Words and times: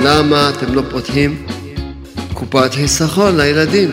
למה 0.00 0.50
אתם 0.50 0.74
לא 0.74 0.82
פותחים 0.90 1.46
קופת 2.34 2.74
חיסכון 2.74 3.36
לילדים? 3.36 3.90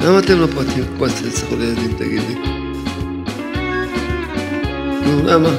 למה 0.00 0.18
אתם 0.18 0.40
לא 0.40 0.46
פותחים 0.46 0.84
קופת 0.98 1.14
חיסכון 1.22 1.58
לילדים, 1.60 1.92
תגיד 1.98 2.22
לי? 2.28 2.34
נו, 5.06 5.22
למה? 5.24 5.50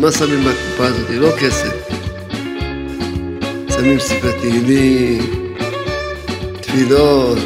מה 0.00 0.12
שמים 0.12 0.40
בקופה 0.44 0.86
הזאת? 0.86 1.10
לא 1.10 1.30
כסף. 1.40 1.74
שמים 3.74 3.98
ספרי 3.98 4.32
תהילים, 4.40 5.22
תפילות, 6.60 7.38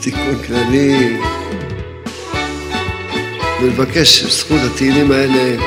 תיקון 0.00 0.42
כללי, 0.46 1.18
ולבקש 3.62 4.24
זכות 4.24 4.60
התהילים 4.72 5.12
האלה, 5.12 5.62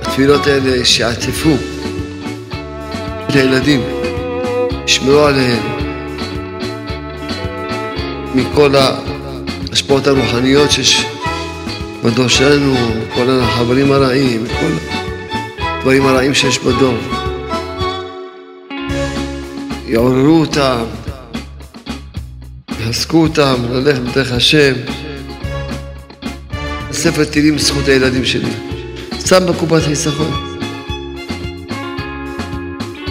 התפילות 0.00 0.46
האלה 0.46 0.84
שיעטפו 0.84 1.56
את 3.26 3.34
הילדים, 3.34 3.80
ישמרו 4.86 5.20
עליהם 5.20 5.62
מכל 8.34 8.72
ההשפעות 8.74 10.06
הרוחניות 10.06 10.70
שיש 10.70 11.04
בדור 12.04 12.28
שלנו, 12.28 12.74
מכל 12.74 13.30
החברים 13.30 13.92
הרעים, 13.92 14.44
מכל 14.44 14.94
הדברים 15.58 16.06
הרעים 16.06 16.34
שיש 16.34 16.58
בדור. 16.58 16.94
יעוררו 19.86 20.40
אותם, 20.40 20.84
יחזקו 22.80 23.22
אותם 23.22 23.54
ללכת 23.70 24.00
בדרך 24.00 24.32
השם. 24.32 24.72
ספר 27.02 27.24
תהילים 27.24 27.58
זכות 27.58 27.88
הילדים 27.88 28.24
שלי. 28.24 28.50
שם 29.26 29.46
בקופת 29.48 29.82
חיסכון. 29.82 30.30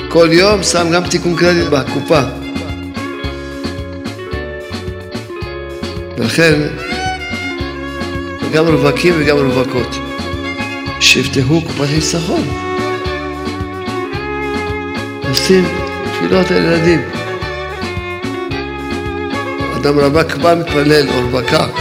כל 0.09 0.29
יום 0.31 0.63
שם 0.63 0.91
גם 0.93 1.03
תיקון 1.03 1.37
כללי 1.37 1.63
בקופה. 1.71 2.21
ולכן, 6.17 6.53
גם 8.53 8.67
רווקים 8.67 9.13
וגם 9.17 9.37
רווקות, 9.37 9.95
שיפתחו 10.99 11.61
קופת 11.61 11.87
חיסכון. 11.87 12.47
עושים 15.29 15.65
תפילות 16.13 16.51
לילדים. 16.51 17.01
אדם 19.77 19.99
רווק 19.99 20.31
כבר 20.31 20.55
מתפלל, 20.55 21.09
או 21.09 21.21
רווקה. 21.21 21.80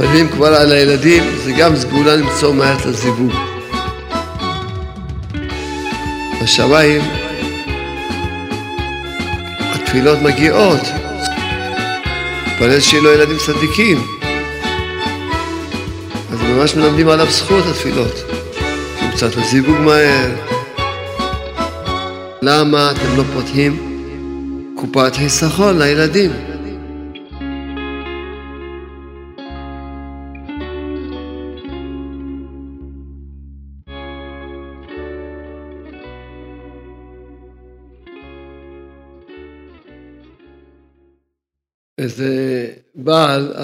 מתפללים 0.00 0.28
כבר 0.28 0.54
על 0.54 0.72
הילדים, 0.72 1.24
זה 1.44 1.52
גם 1.52 1.76
סגולה 1.76 2.16
למצוא 2.16 2.54
מהר 2.54 2.76
את 2.76 2.86
הזיווג. 2.86 3.32
בשמיים 6.42 7.00
התפילות 9.60 10.18
מגיעות. 10.22 10.80
מתפלל 12.46 12.80
שיהיו 12.80 13.02
לו 13.02 13.12
ילדים 13.12 13.36
צדיקים. 13.38 14.06
אז 16.32 16.40
ממש 16.42 16.74
מלמדים 16.74 17.08
עליו 17.08 17.30
זכות 17.30 17.64
התפילות. 17.66 18.14
נמצא 19.02 19.26
את 19.26 19.36
הזיווג 19.36 19.76
מהר. 19.76 20.30
למה 22.42 22.90
אתם 22.90 23.16
לא 23.16 23.22
פותחים 23.34 23.76
קופת 24.76 25.16
חיסכון 25.16 25.78
לילדים? 25.78 26.49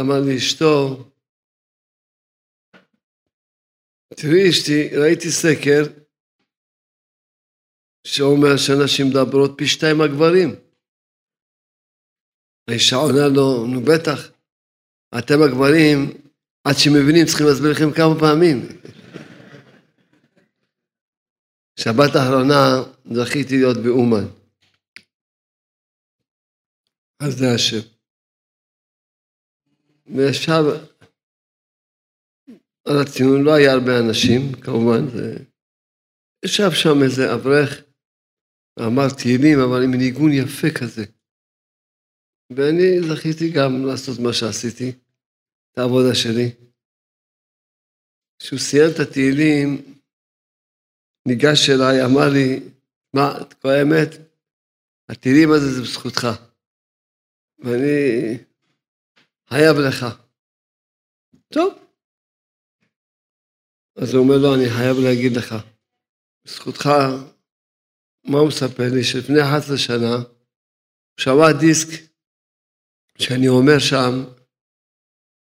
אמר 0.06 0.20
לאשתו, 0.26 1.04
תראי 4.16 4.50
אשתי, 4.50 4.96
ראיתי 4.96 5.30
סקר 5.30 5.82
שאומר 8.06 8.56
שנשים 8.56 9.06
מדברות 9.06 9.50
פי 9.58 9.66
שתיים 9.66 9.98
מהגברים. 9.98 10.54
האישה 12.70 12.96
עונה 12.96 13.28
לו, 13.36 13.66
נו 13.66 13.80
בטח, 13.80 14.30
אתם 15.18 15.42
הגברים, 15.42 15.98
עד 16.64 16.74
שמבינים 16.78 17.26
צריכים 17.26 17.46
להסביר 17.46 17.70
לכם 17.70 17.92
כמה 17.96 18.20
פעמים. 18.20 18.58
שבת 21.80 22.14
האחרונה 22.14 22.82
זכיתי 23.14 23.56
להיות 23.56 23.76
באומן. 23.76 24.24
אז 27.20 27.38
זה 27.38 27.54
השם. 27.54 27.95
וישב 30.08 30.62
על 32.88 32.96
הציון, 33.02 33.42
לא 33.44 33.54
היה 33.54 33.72
הרבה 33.72 33.92
אנשים, 33.98 34.40
כמובן, 34.62 35.08
זה... 35.08 35.44
ישב 36.44 36.70
שם 36.70 37.02
איזה 37.04 37.34
אברך, 37.34 37.82
אמר 38.80 39.08
תהילים, 39.18 39.58
אבל 39.60 39.84
עם 39.84 39.94
ניגון 39.94 40.30
יפה 40.32 40.68
כזה. 40.80 41.04
ואני 42.50 43.00
זכיתי 43.08 43.52
גם 43.56 43.72
לעשות 43.86 44.18
מה 44.18 44.32
שעשיתי, 44.32 44.90
את 45.72 45.78
העבודה 45.78 46.14
שלי. 46.14 46.48
כשהוא 48.38 48.58
סיים 48.58 48.90
את 48.94 49.00
התהילים, 49.00 49.68
ניגש 51.28 51.70
אליי, 51.70 52.04
אמר 52.04 52.28
לי, 52.32 52.60
מה, 53.14 53.28
כל 53.62 53.68
האמת, 53.68 54.10
התהילים 55.08 55.48
הזה 55.52 55.68
זה 55.74 55.82
בזכותך. 55.82 56.26
ואני 57.58 58.38
חייב 59.50 59.76
לך. 59.88 60.06
טוב. 61.52 61.74
אז 63.96 64.14
הוא 64.14 64.22
אומר 64.24 64.36
לו, 64.42 64.54
אני 64.54 64.70
חייב 64.70 64.96
להגיד 65.04 65.32
לך, 65.36 65.54
בזכותך, 66.44 66.88
מה 68.24 68.38
הוא 68.38 68.48
מספר 68.48 68.88
לי? 68.94 69.04
שלפני 69.04 69.42
11 69.42 69.78
שנה, 69.78 70.14
הוא 70.14 71.20
שמע 71.20 71.52
דיסק 71.60 71.88
שאני 73.18 73.48
אומר 73.48 73.78
שם 73.78 74.24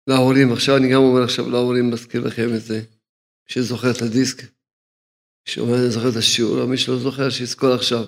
להורים, 0.07 0.53
עכשיו 0.53 0.77
אני 0.77 0.93
גם 0.93 1.01
אומר 1.01 1.23
עכשיו 1.25 1.51
להורים, 1.51 1.91
מזכיר 1.91 2.27
לכם 2.27 2.49
את 2.57 2.63
זה, 2.63 2.81
שזוכר 3.47 3.91
את 3.91 4.03
הדיסק, 4.03 4.43
שאומר, 5.45 5.91
זוכר 5.91 6.09
את 6.09 6.17
השיעור, 6.17 6.67
מי 6.67 6.79
שלא 6.79 6.99
זוכר, 6.99 7.31
שיזכור 7.31 7.75
עכשיו. 7.75 8.05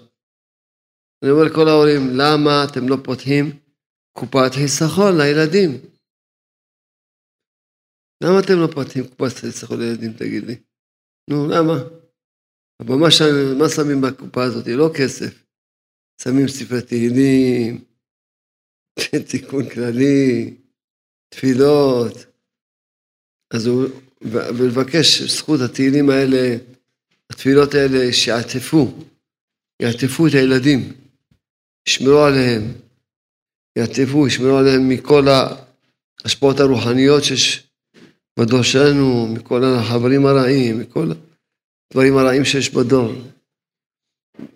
אני 1.23 1.31
אומר 1.31 1.45
לכל 1.45 1.69
ההורים, 1.69 2.03
למה 2.17 2.65
אתם 2.65 2.89
לא 2.89 2.97
פותחים 3.05 3.64
קופת 4.19 4.51
חיסכון 4.55 5.13
לילדים. 5.21 5.71
למה 8.23 8.41
אתם 8.41 8.57
לא 8.63 8.69
פותחים 8.75 9.05
קופת 9.09 9.37
חיסכון 9.37 9.81
לילדים, 9.81 10.13
תגיד 10.13 10.45
לי? 10.45 10.57
נו, 11.31 11.49
למה? 11.49 11.75
אבל 12.81 12.95
מה, 12.95 13.11
ש... 13.11 13.23
מה 13.59 13.69
שמים 13.69 14.01
בקופה 14.01 14.45
הזאת? 14.45 14.67
לא 14.67 14.91
כסף. 14.99 15.45
שמים 16.23 16.49
ספרי 16.49 16.83
תהילים, 16.83 17.85
תיקון 19.31 19.71
כללי, 19.71 20.55
תפילות. 21.29 22.15
אז 23.55 23.67
הוא, 23.67 23.85
ולבקש 24.59 25.23
זכות 25.23 25.61
התהילים 25.61 26.11
האלה, 26.11 26.57
התפילות 27.33 27.75
האלה 27.75 28.13
שיעטפו, 28.13 28.85
יעטפו 29.83 30.27
את 30.27 30.33
הילדים, 30.35 30.81
ישמרו 31.89 32.25
עליהם, 32.25 32.63
יעטפו, 33.79 34.27
ישמרו 34.27 34.59
עליהם 34.59 34.89
מכל 34.89 35.25
ההשפעות 35.29 36.61
הרוחניות 36.61 37.25
שיש 37.25 37.69
בדור 38.39 38.63
שלנו, 38.63 39.27
מכל 39.35 39.65
החברים 39.65 40.27
הרעים, 40.27 40.79
מכל 40.79 41.09
הדברים 41.91 42.17
הרעים 42.17 42.45
שיש 42.45 42.71
בדור. 42.71 43.13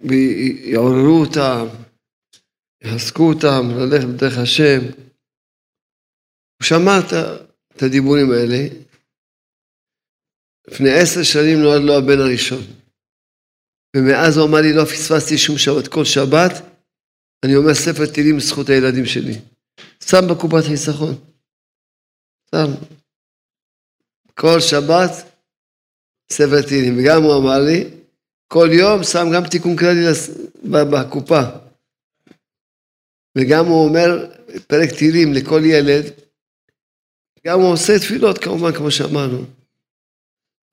ויעוררו 0.03 1.21
אותם, 1.21 1.67
יחזקו 2.85 3.33
אותם 3.33 3.63
ללכת 3.79 4.07
בדרך 4.07 4.39
השם. 4.39 4.81
הוא 6.57 6.65
שמע 6.65 6.99
את 7.77 7.83
הדיבורים 7.83 8.31
האלה. 8.31 8.69
לפני 10.69 10.91
עשר 10.91 11.23
שנים 11.23 11.59
נולד 11.63 11.83
לו 11.83 11.95
הבן 11.99 12.21
הראשון. 12.21 12.63
ומאז 13.97 14.37
הוא 14.37 14.49
אמר 14.49 14.59
לי, 14.61 14.73
לא 14.73 14.85
פספסתי 14.85 15.39
שום 15.39 15.59
שבת. 15.59 15.89
כל 15.89 16.05
שבת 16.05 16.53
אני 17.45 17.57
אומר 17.57 17.75
ספר 17.75 18.07
תהילים 18.07 18.37
לזכות 18.37 18.69
הילדים 18.69 19.07
שלי. 19.07 19.39
שם 20.05 20.23
בקופת 20.31 20.65
חיסכון. 20.67 21.15
שם. 22.51 22.71
כל 24.35 24.61
שבת 24.61 25.11
ספר 26.33 26.63
תהילים. 26.63 26.99
וגם 26.99 27.23
הוא 27.23 27.39
אמר 27.39 27.59
לי, 27.59 27.91
כל 28.49 28.69
יום 28.73 29.05
שם 29.05 29.27
גם 29.35 29.49
תיקון 29.49 29.77
כללי 29.77 30.05
בקופה. 30.65 31.41
וגם 33.39 33.67
הוא 33.67 33.85
אומר 33.85 34.31
פרק 34.67 34.89
תהילים 34.97 35.33
לכל 35.33 35.61
ילד, 35.65 36.05
גם 37.47 37.61
הוא 37.61 37.73
עושה 37.73 37.99
תפילות 37.99 38.39
כמובן, 38.39 38.73
כמו 38.73 38.91
שאמרנו. 38.91 39.37
הוא 39.37 39.47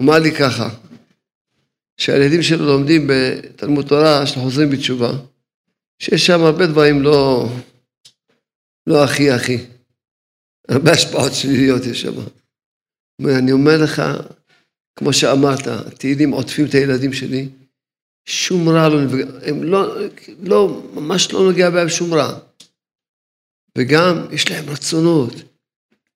אמר 0.02 0.20
לי 0.20 0.32
ככה, 0.32 0.70
שהילדים 1.98 2.42
שלו 2.42 2.66
לומדים 2.66 3.08
בתלמוד 3.10 3.88
תורה, 3.88 4.28
של 4.28 4.40
חוזרים 4.40 4.70
בתשובה, 4.70 5.12
שיש 6.00 6.26
שם 6.26 6.42
הרבה 6.42 6.68
דברים 6.68 7.02
לא, 7.02 7.50
לא 8.88 9.04
הכי 9.04 9.32
הכי. 9.32 9.58
הרבה 10.70 10.92
השפעות 10.92 11.34
שליליות 11.34 11.86
יש 11.86 12.02
שם. 12.02 12.14
אני 13.40 13.52
אומר 13.52 13.84
לך, 13.84 14.02
כמו 15.00 15.14
שאמרת, 15.14 15.68
תהילים 15.98 16.32
עוטפים 16.32 16.66
את 16.66 16.74
הילדים 16.74 17.14
שלי, 17.14 17.50
שום 18.26 18.70
רע 18.70 18.90
לא 18.90 19.06
נפגע, 19.06 19.26
הם 19.46 19.64
לא, 19.64 19.98
לא, 20.40 20.84
ממש 20.94 21.34
לא 21.34 21.44
נוגע 21.44 21.70
בהם 21.70 21.90
שום 21.90 22.14
רע. 22.14 22.40
וגם 23.78 24.28
יש 24.32 24.52
להם 24.52 24.70
רצונות. 24.70 25.34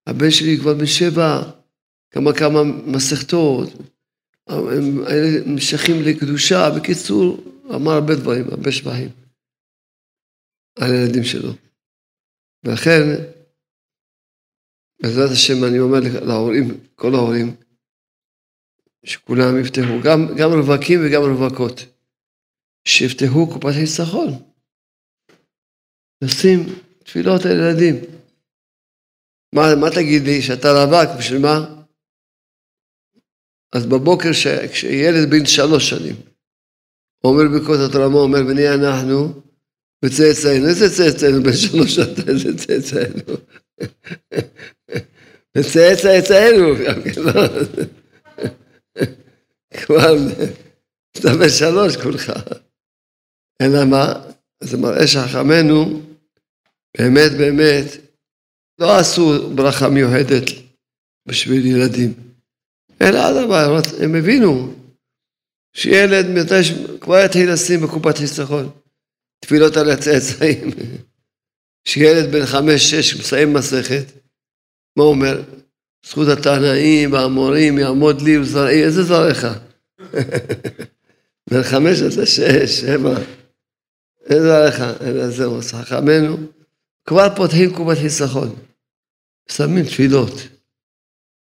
הבן 0.08 0.32
שלי 0.32 0.58
כבר 0.58 0.74
בן 0.74 0.86
שבע, 0.86 1.42
כמה 2.12 2.34
כמה 2.34 2.64
מסכתות, 2.64 3.70
הם 4.48 5.04
נמשכים 5.46 6.02
לקדושה. 6.02 6.70
בקיצור, 6.70 7.44
אמר 7.75 7.92
הרבה 7.92 8.16
דברים, 8.16 8.46
הרבה 8.52 8.72
שבחים 8.72 9.10
על 10.81 10.92
הילדים 10.92 11.24
שלו. 11.24 11.52
ולכן, 12.64 13.02
בעזרת 15.02 15.31
השם 15.31 15.64
אני 15.68 15.80
אומר 15.80 16.00
להורים, 16.28 16.66
כל 16.96 17.16
ההורים, 17.16 17.56
שכולם 19.06 19.60
יפתחו, 19.62 20.02
גם, 20.04 20.20
גם 20.38 20.50
רווקים 20.52 21.00
וגם 21.00 21.22
רווקות, 21.22 21.80
שיפתחו 22.88 23.48
קופת 23.54 23.74
חיסכון. 23.80 24.30
נשים 26.24 26.60
תפילות 27.04 27.42
על 27.46 27.52
ילדים. 27.52 27.96
מה, 29.56 29.62
מה 29.82 29.88
תגיד 29.96 30.24
לי, 30.24 30.42
שאתה 30.42 30.68
רווק, 30.72 31.18
בשביל 31.20 31.42
מה? 31.42 31.84
אז 33.75 33.86
בבוקר, 33.86 34.34
ש... 34.34 34.48
כשילד 34.48 35.30
בן 35.30 35.46
שלוש 35.46 35.90
שנים, 35.90 36.16
אומר 37.24 37.44
בקוד 37.56 37.80
התורה, 37.80 38.10
מה 38.10 38.20
אומר, 38.20 38.40
בני 38.44 38.70
אנחנו, 38.70 39.49
וצאצאינו, 40.06 40.68
איזה 40.68 40.96
צאצאינו 40.96 41.44
בן 41.44 41.54
שלוש 41.54 41.96
שנים, 41.96 42.28
איזה 42.28 42.57
צאצאינו? 42.57 43.34
וצאצאינו, 45.57 46.74
לא. 47.18 47.31
כבר, 49.72 50.16
אתה 51.12 51.30
בן 51.40 51.50
שלוש 51.50 51.98
כולך. 51.98 52.34
אלא 53.62 53.86
מה? 53.86 54.13
זה 54.63 54.78
מראה 54.78 55.07
שחכמינו, 55.07 56.01
באמת 56.98 57.31
באמת, 57.31 57.86
לא 58.80 58.98
עשו 58.98 59.50
ברכה 59.56 59.90
מיוחדת 59.90 60.46
בשביל 61.25 61.66
ילדים. 61.66 62.13
אלא 63.01 63.30
אדרבה, 63.30 63.80
הם 64.04 64.16
הבינו 64.16 64.74
שילד 65.74 66.25
מתי 66.25 66.62
כבר 67.01 67.25
יתחיל 67.25 67.51
לשים 67.51 67.81
בקופת 67.81 68.18
חיסכון 68.18 68.69
תפילות 69.39 69.77
על 69.77 69.91
הצאצאים. 69.91 70.71
שילד 71.86 72.31
בן 72.31 72.45
חמש-שש 72.45 73.15
מסיים 73.15 73.53
מסכת, 73.53 74.06
מה 74.95 75.03
אומר? 75.03 75.41
זכות 76.06 76.27
התנאים 76.27 77.13
והמורים 77.13 77.77
יעמוד 77.77 78.21
לי 78.21 78.38
וזרעי, 78.38 78.83
איזה 78.83 79.03
זרעיך? 79.03 79.47
בן 81.50 81.63
חמש 81.63 82.01
עד 82.01 82.25
שש, 82.25 82.80
שבע, 82.80 83.15
איזה 84.25 84.47
זרעיך? 84.47 84.81
אלא 85.01 85.30
זהו, 85.30 85.57
אז 85.57 85.71
חכמינו 85.74 86.38
כבר 87.06 87.36
פותחים 87.36 87.75
קופת 87.75 87.97
חיסכון, 87.97 88.56
שמים 89.51 89.86
תפילות. 89.86 90.33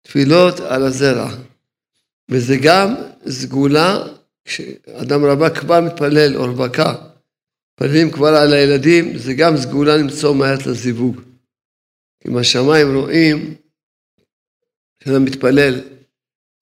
תפילות 0.02 0.60
על 0.60 0.82
הזרע. 0.82 1.30
וזה 2.30 2.56
גם 2.62 2.94
סגולה, 3.28 4.04
כשאדם 4.44 5.24
רבה 5.24 5.50
כבר 5.50 5.80
מתפלל, 5.80 6.36
או 6.36 6.44
רווקה, 6.44 6.94
מתפללים 7.72 8.10
כבר 8.10 8.28
על 8.28 8.52
הילדים, 8.52 9.18
זה 9.18 9.32
גם 9.38 9.56
סגולה 9.56 9.96
למצוא 9.96 10.34
מהר 10.34 10.54
את 10.60 10.66
הזיווג. 10.66 11.20
כי 12.20 12.28
מהשמיים 12.28 12.94
רואים, 12.94 13.54
כשאדם 15.00 15.24
מתפלל 15.24 15.74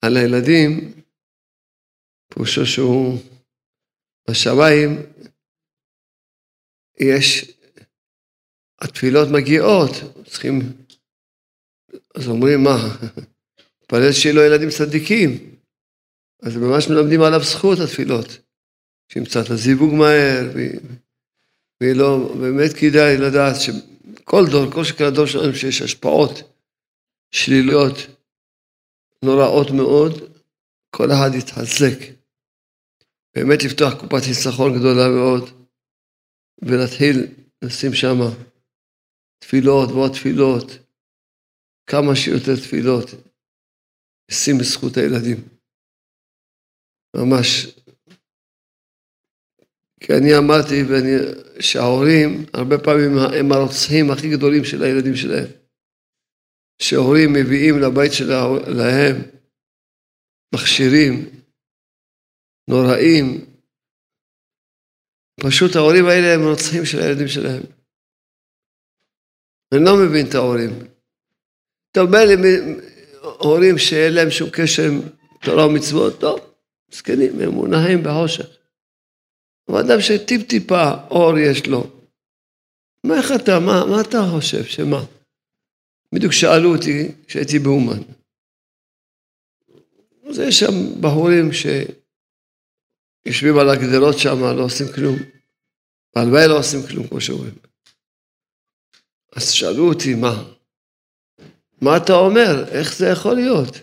על 0.03 0.17
הילדים, 0.17 0.93
פירושו 2.35 2.67
שהוא, 2.67 3.19
בשמיים 4.31 4.91
יש, 7.01 7.53
התפילות 8.81 9.29
מגיעות, 9.33 9.91
צריכים, 10.27 10.61
אז 12.15 12.29
אומרים 12.29 12.63
מה, 12.65 12.77
מתפלל 13.83 14.13
שיהיו 14.13 14.35
לו 14.35 14.43
ילדים 14.43 14.69
צדיקים. 14.71 15.57
אז 16.43 16.57
ממש 16.57 16.89
מלמדים 16.89 17.23
עליו 17.23 17.41
זכות 17.45 17.79
התפילות. 17.79 18.50
שימצא 19.13 19.41
את 19.41 19.51
הזיווג 19.51 19.95
מהר, 19.95 20.53
לו, 21.99 22.35
באמת 22.41 22.73
כדאי 22.81 23.17
לדעת 23.17 23.57
שכל 23.61 24.43
דור, 24.51 24.73
כל 24.73 24.85
שכן 24.85 25.05
הדור 25.05 25.27
שלנו 25.27 25.55
שיש 25.55 25.83
השפעות 25.83 26.31
שליליות 27.31 27.97
נוראות 29.25 29.71
מאוד, 29.71 30.13
כל 30.97 31.09
אחד 31.13 31.31
יתחזק. 31.39 31.99
באמת 33.37 33.59
לפתוח 33.65 33.93
קופת 34.01 34.23
חיסכון 34.25 34.79
גדולה 34.79 35.09
מאוד, 35.09 35.45
ולהתחיל 36.63 37.17
לשים 37.63 37.95
שם 37.95 38.19
תפילות 39.39 39.89
ועוד 39.91 40.13
תפילות, 40.13 40.67
כמה 41.87 42.17
שיותר 42.17 42.57
תפילות, 42.57 43.07
לשים 44.31 44.59
בזכות 44.59 44.97
הילדים. 44.97 45.49
ממש. 47.17 47.80
כי 50.01 50.13
אני 50.13 50.39
אמרתי 50.39 50.83
ואני, 50.83 51.11
שההורים 51.61 52.45
הרבה 52.55 52.79
פעמים 52.79 53.19
הם 53.19 53.53
הרוצחים 53.53 54.11
הכי 54.11 54.31
גדולים 54.31 54.65
של 54.65 54.83
הילדים 54.83 55.17
שלהם. 55.17 55.47
שהורים 56.79 57.33
מביאים 57.33 57.79
לבית 57.79 58.13
שלהם 58.13 59.17
מכשירים 60.55 61.31
נוראים. 62.69 63.45
פשוט 65.41 65.77
ההורים 65.77 66.07
האלה 66.07 66.35
הם 66.35 66.49
רוצחים 66.49 66.85
של 66.85 67.03
הילדים 67.03 67.29
שלהם. 67.29 67.63
אני 69.75 69.85
לא 69.85 69.97
מבין 69.97 70.27
את 70.29 70.35
ההורים. 70.35 70.71
אתה 71.93 72.01
אומר 72.01 72.25
לי, 72.25 72.35
הורים 73.21 73.79
שאין 73.79 74.13
להם 74.13 74.31
שום 74.31 74.51
קשר 74.51 74.83
עם 74.83 75.01
תורה 75.43 75.67
ומצוות, 75.67 76.21
טוב, 76.21 76.41
זקנים, 76.93 77.41
הם 77.41 77.49
מונעים 77.49 78.03
בחושך. 78.03 78.60
אבל 79.71 79.79
אדם 79.79 80.01
שטיפ-טיפה 80.01 80.91
אור 81.11 81.39
יש 81.39 81.67
לו, 81.67 81.91
מה 83.05 83.19
איך 83.19 83.33
אתה, 83.43 83.53
מה, 83.67 83.85
מה 83.91 84.01
אתה 84.01 84.19
חושב, 84.31 84.65
שמה? 84.65 85.05
בדיוק 86.15 86.33
שאלו 86.33 86.77
אותי 86.77 87.13
כשהייתי 87.27 87.59
באומן. 87.59 88.03
אז 90.29 90.39
יש 90.39 90.61
שם 90.61 91.01
בחורים 91.01 91.51
שיושבים 91.53 93.59
על 93.59 93.71
הגדרות 93.71 94.19
שם, 94.19 94.57
לא 94.57 94.65
עושים 94.65 94.87
כלום. 94.95 95.17
בהלוואי 96.15 96.49
לא 96.49 96.59
עושים 96.59 96.81
כלום, 96.89 97.09
כמו 97.09 97.21
שאומרים. 97.21 97.55
אז 99.37 99.51
שאלו 99.51 99.89
אותי, 99.89 100.15
מה? 100.15 100.45
מה 101.83 101.97
אתה 101.97 102.13
אומר? 102.13 102.69
איך 102.69 102.97
זה 102.97 103.07
יכול 103.07 103.35
להיות? 103.35 103.77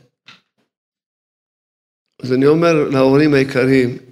אז 2.23 2.33
אני 2.33 2.47
אומר 2.47 2.73
להורים 2.91 3.33
היקרים, 3.33 4.06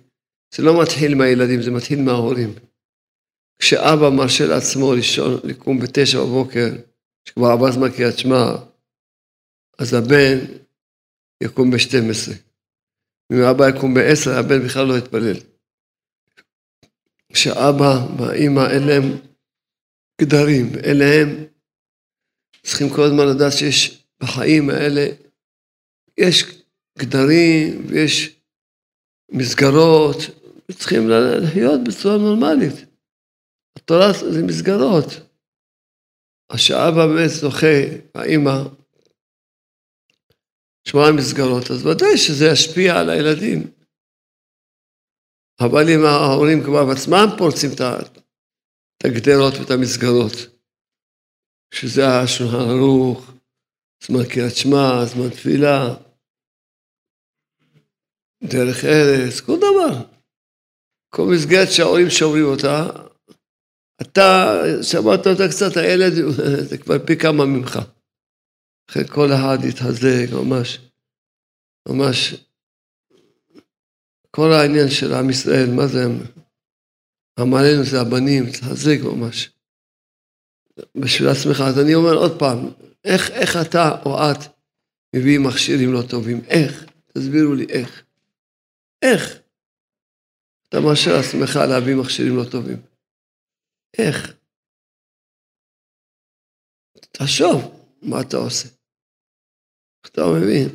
זה 0.56 0.64
לא 0.64 0.82
מתחיל 0.82 1.16
מהילדים, 1.16 1.62
זה 1.62 1.72
מתחיל 1.72 2.02
מההורים. 2.02 2.54
כשאבא 3.60 4.10
מרשה 4.10 4.46
לעצמו 4.46 4.94
לישון, 4.94 5.40
לקום 5.44 5.80
בתשע 5.80 6.20
בבוקר, 6.20 6.70
שכבר 7.26 7.48
עבר 7.48 7.72
זמן 7.72 7.92
קריאת 7.92 8.18
שמע, 8.18 8.56
אז 9.80 9.94
הבן 9.94 10.38
יקום 11.44 11.72
בשתים 11.72 12.10
עשרה. 12.10 12.36
אם 13.34 13.42
אבא 13.52 13.70
יקום 13.70 13.94
בעשר, 13.94 14.32
הבן 14.32 14.66
בכלל 14.66 14.88
לא 14.88 14.98
יתפלל. 14.98 15.38
כשאבא 17.34 18.08
והאימא 18.18 18.72
אין 18.72 18.84
להם 18.88 19.04
גדרים, 20.22 20.72
אין 20.84 20.98
להם 20.98 21.46
צריכים 22.64 22.90
כל 22.90 23.02
הזמן 23.04 23.28
לדעת 23.36 23.54
שיש 23.54 24.06
בחיים 24.20 24.70
האלה, 24.70 25.08
יש 26.18 26.44
גדרים 27.00 27.86
ויש 27.88 28.36
מסגרות, 29.32 30.18
צריכים 30.72 31.10
לחיות 31.10 31.82
בצורה 31.88 32.18
נורמלית. 32.18 32.96
התורה 33.78 34.08
זה 34.32 34.44
מסגרות. 34.48 35.06
השאבא 36.50 37.08
באמת 37.08 37.30
זוכה, 37.30 37.78
האימא, 38.16 38.58
שמונה 40.88 41.12
מסגרות, 41.12 41.72
אז 41.72 41.86
ודאי 41.86 42.18
שזה 42.18 42.46
ישפיע 42.54 43.00
על 43.00 43.10
הילדים. 43.10 43.72
אבל 45.60 45.84
אם 45.94 46.06
ההורים 46.06 46.64
כבר 46.64 46.86
בעצמם 46.86 47.28
פורצים 47.38 47.70
את 47.76 49.04
הגדרות 49.04 49.54
ואת 49.60 49.72
המסגרות, 49.72 50.36
שזה 51.74 52.02
השולחן 52.08 52.70
ערוך, 52.70 53.32
זמן 54.04 54.24
קריאת 54.34 54.56
שמע, 54.56 55.06
זמן 55.06 55.30
תפילה, 55.30 55.96
דרך 58.44 58.78
ארץ, 58.86 59.40
כל 59.40 59.58
דבר. 59.58 60.15
כל 61.16 61.26
מסגרת 61.36 61.72
שההורים 61.72 62.10
שומרים 62.10 62.46
אותה, 62.46 62.90
אתה 64.02 64.62
שמעת 64.82 65.28
אותה 65.28 65.48
קצת, 65.50 65.78
הילד 65.78 66.14
זה 66.70 66.78
כבר 66.78 67.06
פי 67.06 67.18
כמה 67.18 67.46
ממך. 67.46 67.80
לכן 68.90 69.08
כל 69.08 69.30
אחד 69.34 69.58
יתחזק, 69.70 70.28
ממש, 70.34 70.80
ממש, 71.88 72.36
כל 74.32 74.54
העניין 74.54 74.90
של 74.90 75.14
עם 75.14 75.30
ישראל, 75.30 75.70
מה 75.76 75.88
זה, 75.88 76.04
עמלנו 77.40 77.84
זה 77.84 78.02
הבנים, 78.02 78.52
תחזק 78.52 78.98
ממש. 79.04 79.52
בשביל 80.96 81.30
עצמך. 81.30 81.62
אז 81.62 81.80
אני 81.80 81.96
אומר 81.96 82.14
עוד 82.14 82.40
פעם, 82.40 82.58
איך, 83.04 83.32
איך 83.32 83.56
אתה 83.62 84.02
או 84.06 84.18
את 84.32 84.38
מביאים 85.16 85.44
מכשירים 85.44 85.94
לא 85.94 86.02
טובים? 86.10 86.42
איך? 86.48 86.86
תסבירו 87.14 87.54
לי 87.54 87.66
איך. 87.70 88.04
איך? 89.02 89.45
אתה 90.76 90.84
מרשה 90.84 91.10
לעצמך 91.12 91.56
להביא 91.70 91.96
מכשירים 91.96 92.38
לא 92.38 92.44
טובים. 92.52 92.82
איך? 93.98 94.34
תחשוב 97.12 97.88
מה 98.02 98.22
אתה 98.22 98.38
עושה. 98.38 98.70
אתה 100.06 100.22
מבין? 100.40 100.70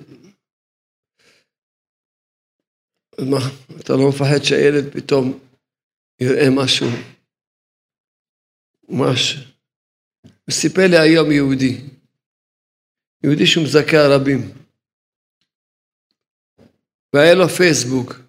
מה, 3.30 3.38
אתה 3.80 3.92
לא 3.92 4.08
מפחד 4.08 4.44
שהילד 4.44 4.84
פתאום 4.92 5.38
יראה 6.20 6.48
משהו, 6.56 6.86
משהו. 8.88 9.40
סיפר 10.50 10.82
לי 10.90 10.98
היום 10.98 11.32
יהודי, 11.32 11.80
יהודי 13.24 13.46
שהוא 13.46 13.64
מזכה 13.64 13.96
הרבים, 13.96 14.40
והיה 17.14 17.34
לו 17.34 17.48
פייסבוק, 17.48 18.19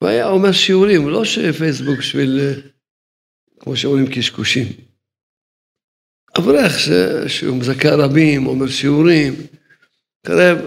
והיה 0.00 0.28
אומר 0.28 0.52
שיעורים, 0.52 1.08
לא 1.08 1.24
שפייסבוק 1.24 1.98
בשביל, 1.98 2.40
כמו 3.60 3.76
שאומרים, 3.76 4.06
קשקושים. 4.06 4.66
אברך 6.38 6.72
שהוא 7.28 7.56
מזכה 7.56 7.88
רבים, 7.94 8.46
אומר 8.46 8.68
שיעורים, 8.68 9.34
קרב, 10.26 10.58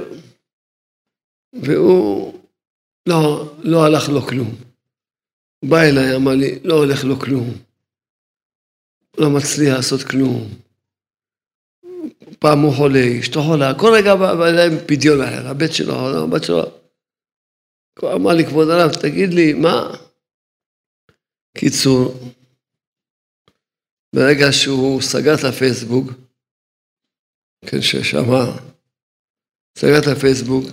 והוא 1.54 2.40
לא, 3.06 3.54
לא 3.64 3.86
הלך 3.86 4.10
לו 4.10 4.22
כלום. 4.22 4.56
הוא 5.60 5.70
בא 5.70 5.82
אליי, 5.82 6.16
אמר 6.16 6.32
לי, 6.32 6.60
לא 6.64 6.74
הולך 6.74 7.04
לו 7.04 7.20
כלום. 7.20 7.54
לא 9.18 9.30
מצליח 9.30 9.76
לעשות 9.76 10.04
כלום. 10.04 10.50
פעם 12.40 12.62
הוא 12.62 12.74
חולה, 12.74 13.20
אשתו 13.20 13.44
חולה, 13.44 13.74
כל 13.80 13.94
רגע 13.96 14.16
בא 14.16 14.48
אליהם 14.48 14.74
פדיון 14.86 15.22
אחר, 15.22 15.48
הבית 15.48 15.74
שלו, 15.74 16.24
הבת 16.24 16.44
שלו. 16.44 16.83
אמר 18.04 18.34
לי, 18.34 18.46
כבוד 18.46 18.70
הרב, 18.70 18.92
תגיד 19.02 19.34
לי, 19.34 19.54
מה? 19.54 19.96
קיצור, 21.58 22.14
ברגע 24.16 24.52
שהוא 24.52 25.02
סגר 25.02 25.34
את 25.34 25.44
הפייסבוק, 25.44 26.08
כן, 27.66 27.82
ששמע, 27.82 28.46
סגר 29.78 30.00
את 30.00 30.18
הפייסבוק, 30.18 30.66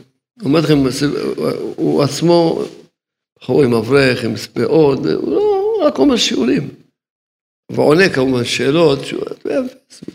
אומר 0.45 0.61
לכם, 0.61 0.75
הוא 1.77 2.03
עצמו, 2.03 2.63
בחור 3.37 3.63
עם 3.63 3.75
אברך, 3.75 4.25
עם 4.25 4.37
ספאות, 4.37 4.99
הוא 4.99 5.31
לא 5.31 5.87
רק 5.87 5.99
אומר 5.99 6.17
שיעורים. 6.17 6.69
ועונה 7.73 8.05
כמובן 8.15 8.45
שאלות, 8.45 8.99
תשובות 8.99 9.45
מהפייסבוק. 9.45 10.15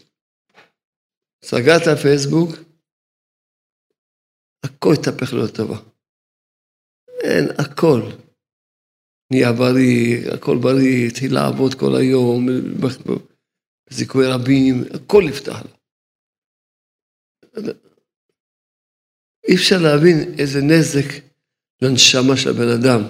סגר 1.43 1.77
את 1.77 1.87
הפייסבוק, 1.87 2.49
הכל 4.63 4.93
התהפך 4.99 5.33
לו 5.33 5.43
לטובה. 5.43 5.94
אין, 7.25 7.45
הכל. 7.57 8.01
נהיה 9.31 9.53
בריא, 9.53 10.31
הכל 10.33 10.57
בריא, 10.61 11.07
התחיל 11.07 11.33
לעבוד 11.33 11.73
כל 11.73 11.95
היום, 11.95 12.47
בזיכוי 13.89 14.27
רבים, 14.27 14.83
הכל 14.93 15.23
נפתח 15.29 15.61
לו. 15.63 15.75
אי 19.47 19.55
אפשר 19.55 19.75
להבין 19.83 20.35
איזה 20.39 20.59
נזק 20.61 21.23
לנשמה 21.81 22.37
של 22.37 22.49
הבן 22.49 22.69
אדם. 22.79 23.01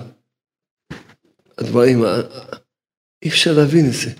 הדברים, 1.57 1.99
אי 3.23 3.29
אפשר 3.29 3.51
להבין 3.57 3.85
את 3.87 3.93
זה. 3.93 4.11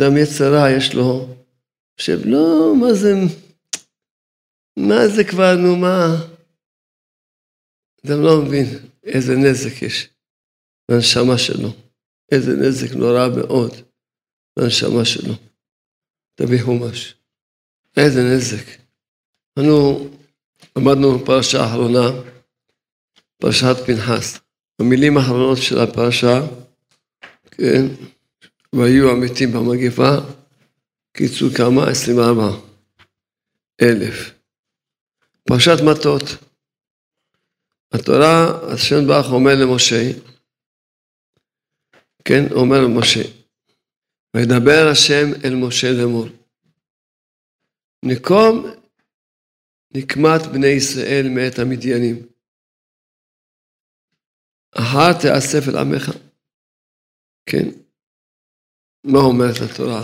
אדם 0.00 0.16
יצרה 0.16 0.70
יש 0.76 0.94
לו, 0.94 1.34
חושב, 2.00 2.18
לא, 2.24 2.74
מה 2.80 2.94
זה, 2.94 3.12
מה 4.78 5.08
זה 5.16 5.24
כבר, 5.24 5.56
נו, 5.56 5.76
מה? 5.76 6.33
אדם 8.06 8.22
לא 8.22 8.42
מבין 8.42 8.66
איזה 9.04 9.36
נזק 9.36 9.82
יש 9.82 10.08
לנשמה 10.90 11.38
שלו, 11.38 11.68
איזה 12.32 12.56
נזק 12.56 12.94
נורא 12.94 13.28
מאוד 13.36 13.74
לנשמה 14.58 15.04
שלו. 15.04 15.34
תביא 16.34 16.62
חומש. 16.62 17.14
איזה 17.96 18.22
נזק. 18.22 18.64
אנו 19.58 20.08
למדנו 20.76 21.18
בפרשה 21.18 21.60
האחרונה, 21.62 22.10
פרשת 23.38 23.76
פנחס. 23.86 24.40
המילים 24.80 25.16
האחרונות 25.16 25.58
של 25.58 25.78
הפרשה, 25.78 26.40
כן, 27.50 27.84
והיו 28.72 29.10
המתים 29.10 29.52
במגפה, 29.52 30.16
קיצור 31.12 31.50
כמה? 31.56 31.90
24 31.90 32.50
אלף. 33.82 34.30
פרשת 35.48 35.76
מטות. 35.90 36.22
התורה, 37.94 38.34
השם 38.72 39.06
ברוך 39.06 39.26
אומר 39.32 39.52
למשה, 39.62 40.02
כן, 42.24 42.52
אומר 42.52 42.76
למשה, 42.80 43.20
וידבר 44.36 44.88
השם 44.92 45.26
אל 45.44 45.54
משה 45.54 45.86
לאמור, 45.92 46.26
נקום 48.04 48.66
נקמת 49.94 50.40
בני 50.52 50.66
ישראל 50.66 51.26
מאת 51.34 51.58
המדיינים, 51.58 52.26
אחר 54.78 55.12
תאסף 55.22 55.68
אל 55.68 55.76
עמך, 55.76 56.10
כן, 57.46 57.68
מה 59.04 59.18
אומרת 59.18 59.56
התורה? 59.70 60.02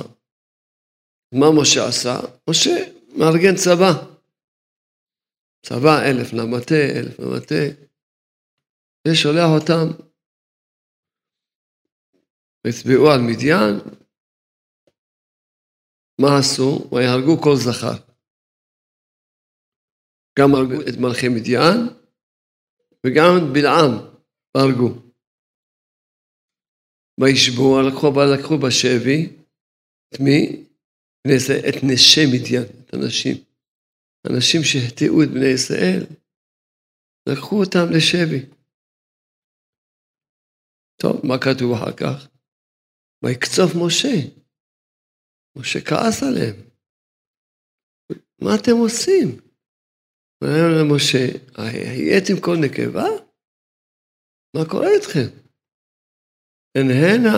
מה 1.33 1.47
משה 1.61 1.89
עשה? 1.89 2.17
משה 2.51 2.77
מארגן 3.17 3.57
צבא. 3.57 4.10
צבא 5.67 5.95
אלף 6.11 6.33
למטה, 6.33 6.81
אלף 6.99 7.19
למטה, 7.19 7.63
ושולח 9.09 9.49
אותם. 9.55 9.87
הצביעו 12.67 13.11
על 13.11 13.21
מדיין, 13.21 13.75
מה 16.21 16.39
עשו? 16.39 16.89
ויהרגו 16.93 17.43
כל 17.43 17.57
זכר. 17.57 17.97
גם 20.39 20.55
הרגו 20.55 20.81
את 20.89 20.97
מלכי 21.01 21.29
מדיין 21.29 21.79
וגם 23.07 23.31
את 23.37 23.43
בלעם 23.53 23.93
הרגו. 24.55 25.11
וישבו, 27.21 27.81
לקחו, 28.35 28.59
בשבי, 28.59 29.37
את 30.09 30.21
מי? 30.21 30.65
את 31.69 31.77
נשי 31.83 32.21
מדיין, 32.33 32.63
את 32.85 32.95
הנשים. 32.95 33.50
אנשים 34.27 34.61
שהחטיאו 34.65 35.23
את 35.23 35.29
בני 35.29 35.51
ישראל, 35.55 36.01
לקחו 37.29 37.57
אותם 37.65 37.87
לשבי. 37.97 38.43
טוב, 41.01 41.27
מה 41.27 41.35
כתוב 41.39 41.73
אחר 41.73 41.93
כך? 41.97 42.29
ויקצוף 43.25 43.71
משה. 43.85 44.17
משה 45.57 45.79
כעס 45.81 46.23
עליהם. 46.23 46.57
מה 48.43 48.51
אתם 48.61 48.77
עושים? 48.83 49.29
אומר 50.45 50.67
למשה, 50.81 51.25
הייתם 51.57 52.41
כל 52.45 52.57
נקבה? 52.65 53.09
מה 54.57 54.63
קורה 54.71 54.89
איתכם? 54.97 55.29
הן 56.75 56.87
הנה 56.91 57.37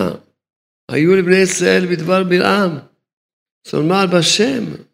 היו 0.91 1.15
לבני 1.15 1.39
ישראל 1.43 1.83
בדבר 1.91 2.23
בלעם, 2.29 2.71
צונמל 3.67 4.05
בשם. 4.13 4.92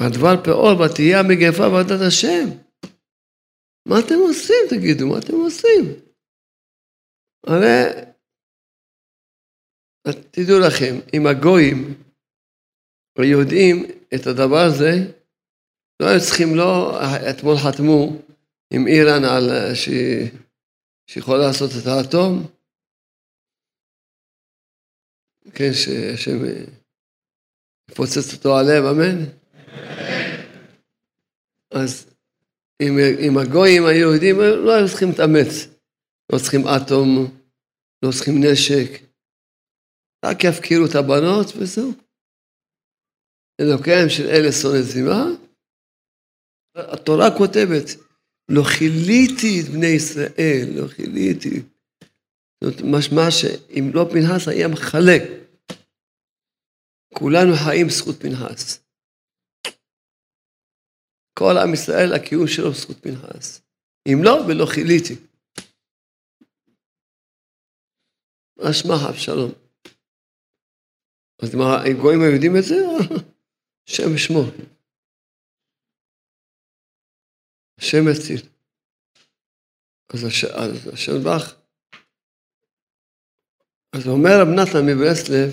הדבר 0.00 0.44
פאור 0.44 0.80
ותהיה 0.80 1.18
מגפה 1.28 1.66
ועדת 1.68 2.00
השם. 2.08 2.46
מה 3.88 3.96
אתם 3.98 4.18
עושים, 4.28 4.62
תגידו, 4.70 5.08
מה 5.08 5.18
אתם 5.18 5.34
עושים? 5.34 5.84
הרי, 7.46 8.10
תדעו 10.30 10.58
לכם, 10.66 10.94
אם 11.14 11.26
הגויים 11.26 12.02
יודעים 13.24 13.84
את 14.14 14.26
הדבר 14.26 14.62
הזה, 14.68 14.92
לא 16.02 16.06
היו 16.06 16.20
צריכים, 16.20 16.48
לא, 16.56 16.98
אתמול 17.30 17.56
חתמו 17.56 18.22
עם 18.72 18.86
איראן 18.86 19.24
על 19.24 19.74
שהיא 19.74 20.30
שיכולה 21.06 21.38
לעשות 21.46 21.70
את 21.70 21.86
האטום, 21.86 22.46
כן, 25.54 25.72
שהשם 25.72 26.38
לפוצץ 27.90 28.34
אותו 28.34 28.58
עליהם, 28.58 28.84
אמן? 28.84 29.39
אז 31.70 32.14
אם, 32.82 32.92
אם 33.26 33.38
הגויים 33.38 33.86
היהודים 33.86 34.36
לא 34.40 34.74
היו 34.74 34.88
צריכים 34.88 35.08
להתאמץ, 35.08 35.68
לא 36.32 36.38
צריכים 36.38 36.60
אטום, 36.60 37.38
לא 38.04 38.10
צריכים 38.12 38.34
נשק, 38.44 39.10
רק 40.24 40.44
יפקירו 40.44 40.86
את 40.86 40.94
הבנות 40.94 41.46
וזהו. 41.56 41.92
אלוקיהם 43.60 44.08
של 44.08 44.26
אלה 44.26 44.52
שונא 44.52 44.82
זימה, 44.82 45.24
התורה 46.76 47.38
כותבת, 47.38 47.86
לא 48.48 48.62
כיליתי 48.78 49.60
את 49.60 49.68
בני 49.68 49.86
ישראל, 49.86 50.66
לא 50.74 50.88
כיליתי. 50.88 51.62
זאת 52.64 52.80
משמע 52.84 53.30
שאם 53.30 53.90
לא 53.94 54.06
פנחס 54.12 54.48
היה 54.48 54.68
מחלק. 54.68 55.22
כולנו 57.14 57.52
חיים 57.64 57.88
זכות 57.90 58.16
פנחס. 58.20 58.89
כל 61.34 61.54
עם 61.62 61.74
ישראל, 61.74 62.12
הקיום 62.12 62.46
שלו 62.46 62.72
זכות 62.72 62.96
פנחס. 63.02 63.62
אם 64.06 64.18
לא, 64.22 64.44
ולא 64.48 64.66
כיליתי. 64.74 65.14
מה 68.56 68.72
שמך 68.72 69.00
אבשלום? 69.08 69.52
אז 71.42 71.54
מה, 71.54 71.82
הגויים 71.82 72.20
היו 72.22 72.58
את 72.58 72.64
זה? 72.64 72.74
השם 73.88 74.18
שמו. 74.18 74.42
השם 77.78 77.98
מציל. 78.10 78.48
אז 80.14 80.24
השם 80.92 81.12
בך. 81.24 81.60
אז 83.92 84.06
אומר 84.06 84.30
רב 84.40 84.48
נתן 84.48 84.86
מברסלב, 84.86 85.50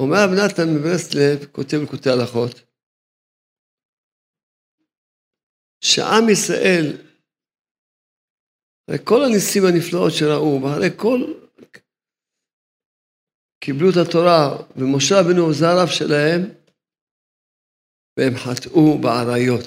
אומר 0.00 0.16
רב 0.24 0.30
נתן 0.30 0.68
מברסלב, 0.74 1.46
כותב 1.52 1.76
לקוטי 1.82 2.10
הלכות, 2.10 2.67
שעם 5.80 6.28
ישראל, 6.28 6.86
אחרי 8.86 8.98
כל 9.04 9.24
הניסים 9.24 9.62
הנפלאות 9.64 10.12
שראו, 10.12 10.62
ואחרי 10.62 10.90
כל... 10.96 11.34
קיבלו 13.64 13.90
את 13.90 14.08
התורה, 14.08 14.56
ומשה 14.76 15.14
רבנו 15.20 15.52
זה 15.52 15.68
הרב 15.68 15.88
שלהם, 15.88 16.40
והם 18.18 18.34
חטאו 18.36 18.98
בעריות. 18.98 19.66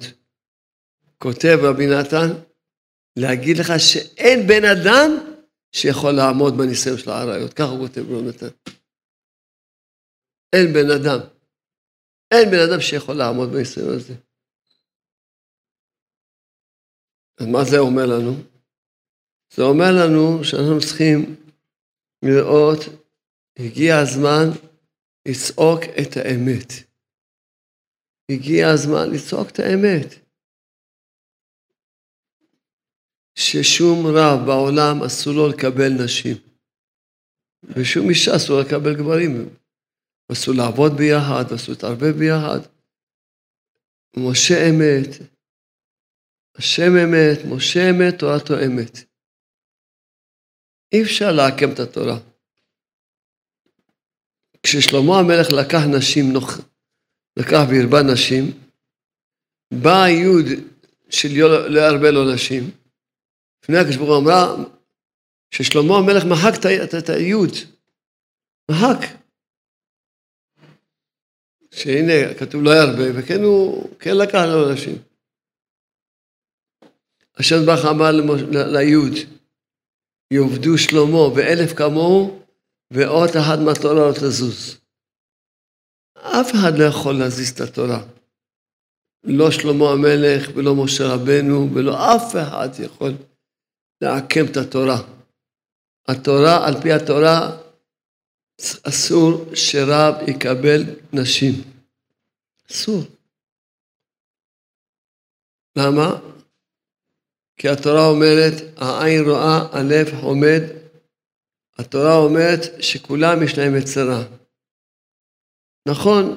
כותב 1.17 1.57
רבי 1.63 1.87
נתן, 1.87 2.27
להגיד 3.19 3.57
לך 3.57 3.67
שאין 3.77 4.47
בן 4.47 4.65
אדם 4.65 5.09
שיכול 5.71 6.11
לעמוד 6.11 6.53
בניסיון 6.57 6.97
של 6.97 7.09
העריות. 7.09 7.53
ככה 7.53 7.67
הוא 7.67 7.87
כותב 7.87 8.01
רבי 8.01 8.29
נתן. 8.29 8.47
אין 10.53 10.73
בן 10.73 10.89
אדם. 10.91 11.19
אין 12.31 12.51
בן 12.51 12.59
אדם 12.69 12.81
שיכול 12.81 13.15
לעמוד 13.15 13.49
בניסיון 13.51 13.89
הזה. 13.95 14.13
אז 17.41 17.47
מה 17.47 17.63
זה 17.63 17.77
אומר 17.79 18.05
לנו? 18.05 18.33
זה 19.53 19.61
אומר 19.63 19.91
לנו 19.91 20.43
שאנחנו 20.43 20.79
צריכים 20.79 21.35
לראות, 22.25 22.79
הגיע 23.59 23.97
הזמן 23.97 24.45
לצעוק 25.27 25.81
את 26.01 26.17
האמת. 26.17 26.69
הגיע 28.31 28.69
הזמן 28.69 29.09
לצעוק 29.13 29.49
את 29.49 29.59
האמת. 29.59 30.07
ששום 33.35 34.07
רב 34.07 34.45
בעולם 34.45 35.03
אסור 35.03 35.33
לו 35.33 35.47
לקבל 35.49 35.89
נשים. 36.03 36.37
ושום 37.63 38.09
אישה 38.09 38.35
אסור 38.35 38.61
לקבל 38.61 38.95
גברים. 38.97 39.49
אסור 40.31 40.53
לעבוד 40.57 40.91
ביחד, 40.97 41.53
אסור 41.55 41.73
להתערבב 41.75 42.17
ביחד. 42.19 42.59
משה 44.17 44.69
אמת, 44.69 45.30
השם 46.55 46.91
אמת, 47.03 47.45
משה 47.55 47.89
אמת, 47.89 48.19
תורתו 48.19 48.53
אמת. 48.65 48.97
אי 50.93 51.03
אפשר 51.03 51.31
לעקם 51.31 51.73
את 51.73 51.79
התורה. 51.79 52.17
כששלמה 54.63 55.19
המלך 55.19 55.47
לקח 55.51 55.81
נשים, 55.97 56.33
נוח, 56.33 56.59
לקח 57.37 57.61
והרבה 57.69 58.13
נשים, 58.13 58.45
בא 59.83 60.03
היוד 60.03 60.45
של 61.09 61.27
לא 61.69 61.79
ירבה 61.79 62.11
לו 62.11 62.33
נשים. 62.33 62.71
לפני 63.63 63.77
הקדוש 63.77 63.95
ברוך 63.95 64.09
הוא 64.09 64.17
אמרה 64.17 64.55
ששלמה 65.51 65.97
המלך 65.97 66.23
מחק 66.25 66.53
את 66.99 67.09
היוד. 67.09 67.51
מחק. 68.71 69.21
שהנה, 71.73 72.33
כתוב 72.39 72.63
לא 72.63 72.71
ירבה, 72.71 73.19
וכן 73.19 73.43
הוא, 73.43 73.89
כן 73.99 74.17
לקח 74.17 74.39
לו 74.47 74.73
נשים. 74.73 75.10
השם 77.41 77.65
ברוך 77.65 77.85
אמר 77.85 78.11
ליוד, 78.77 79.13
יעבדו 80.33 80.77
שלמה 80.77 81.23
ואלף 81.35 81.73
כמוהו, 81.73 82.43
ואות 82.93 83.29
אחת 83.29 83.59
מהתורה 83.65 83.93
לא 83.93 84.13
תזוז. 84.13 84.77
אף 86.17 86.51
אחד 86.51 86.71
לא 86.79 86.83
יכול 86.83 87.13
להזיז 87.19 87.49
את 87.49 87.59
התורה. 87.61 88.03
לא 89.23 89.51
שלמה 89.51 89.85
המלך 89.91 90.49
ולא 90.55 90.75
משה 90.83 91.03
רבנו 91.13 91.69
ולא 91.75 91.93
אף 92.15 92.35
אחד 92.35 92.69
יכול 92.85 93.11
לעקם 94.01 94.45
את 94.51 94.57
התורה. 94.57 94.97
התורה, 96.07 96.67
על 96.67 96.81
פי 96.81 96.91
התורה, 96.91 97.57
אסור 98.83 99.55
שרב 99.55 100.13
יקבל 100.27 100.81
נשים. 101.13 101.53
אסור. 102.71 103.03
למה? 105.77 106.30
כי 107.61 107.69
התורה 107.69 108.05
אומרת, 108.05 108.53
העין 108.77 109.29
רואה, 109.29 109.67
הלב 109.71 110.07
עומד. 110.21 110.61
התורה 111.77 112.15
אומרת 112.15 112.59
שכולם 112.79 113.43
יש 113.43 113.57
להם 113.57 113.75
יצרה. 113.75 114.23
נכון, 115.87 116.35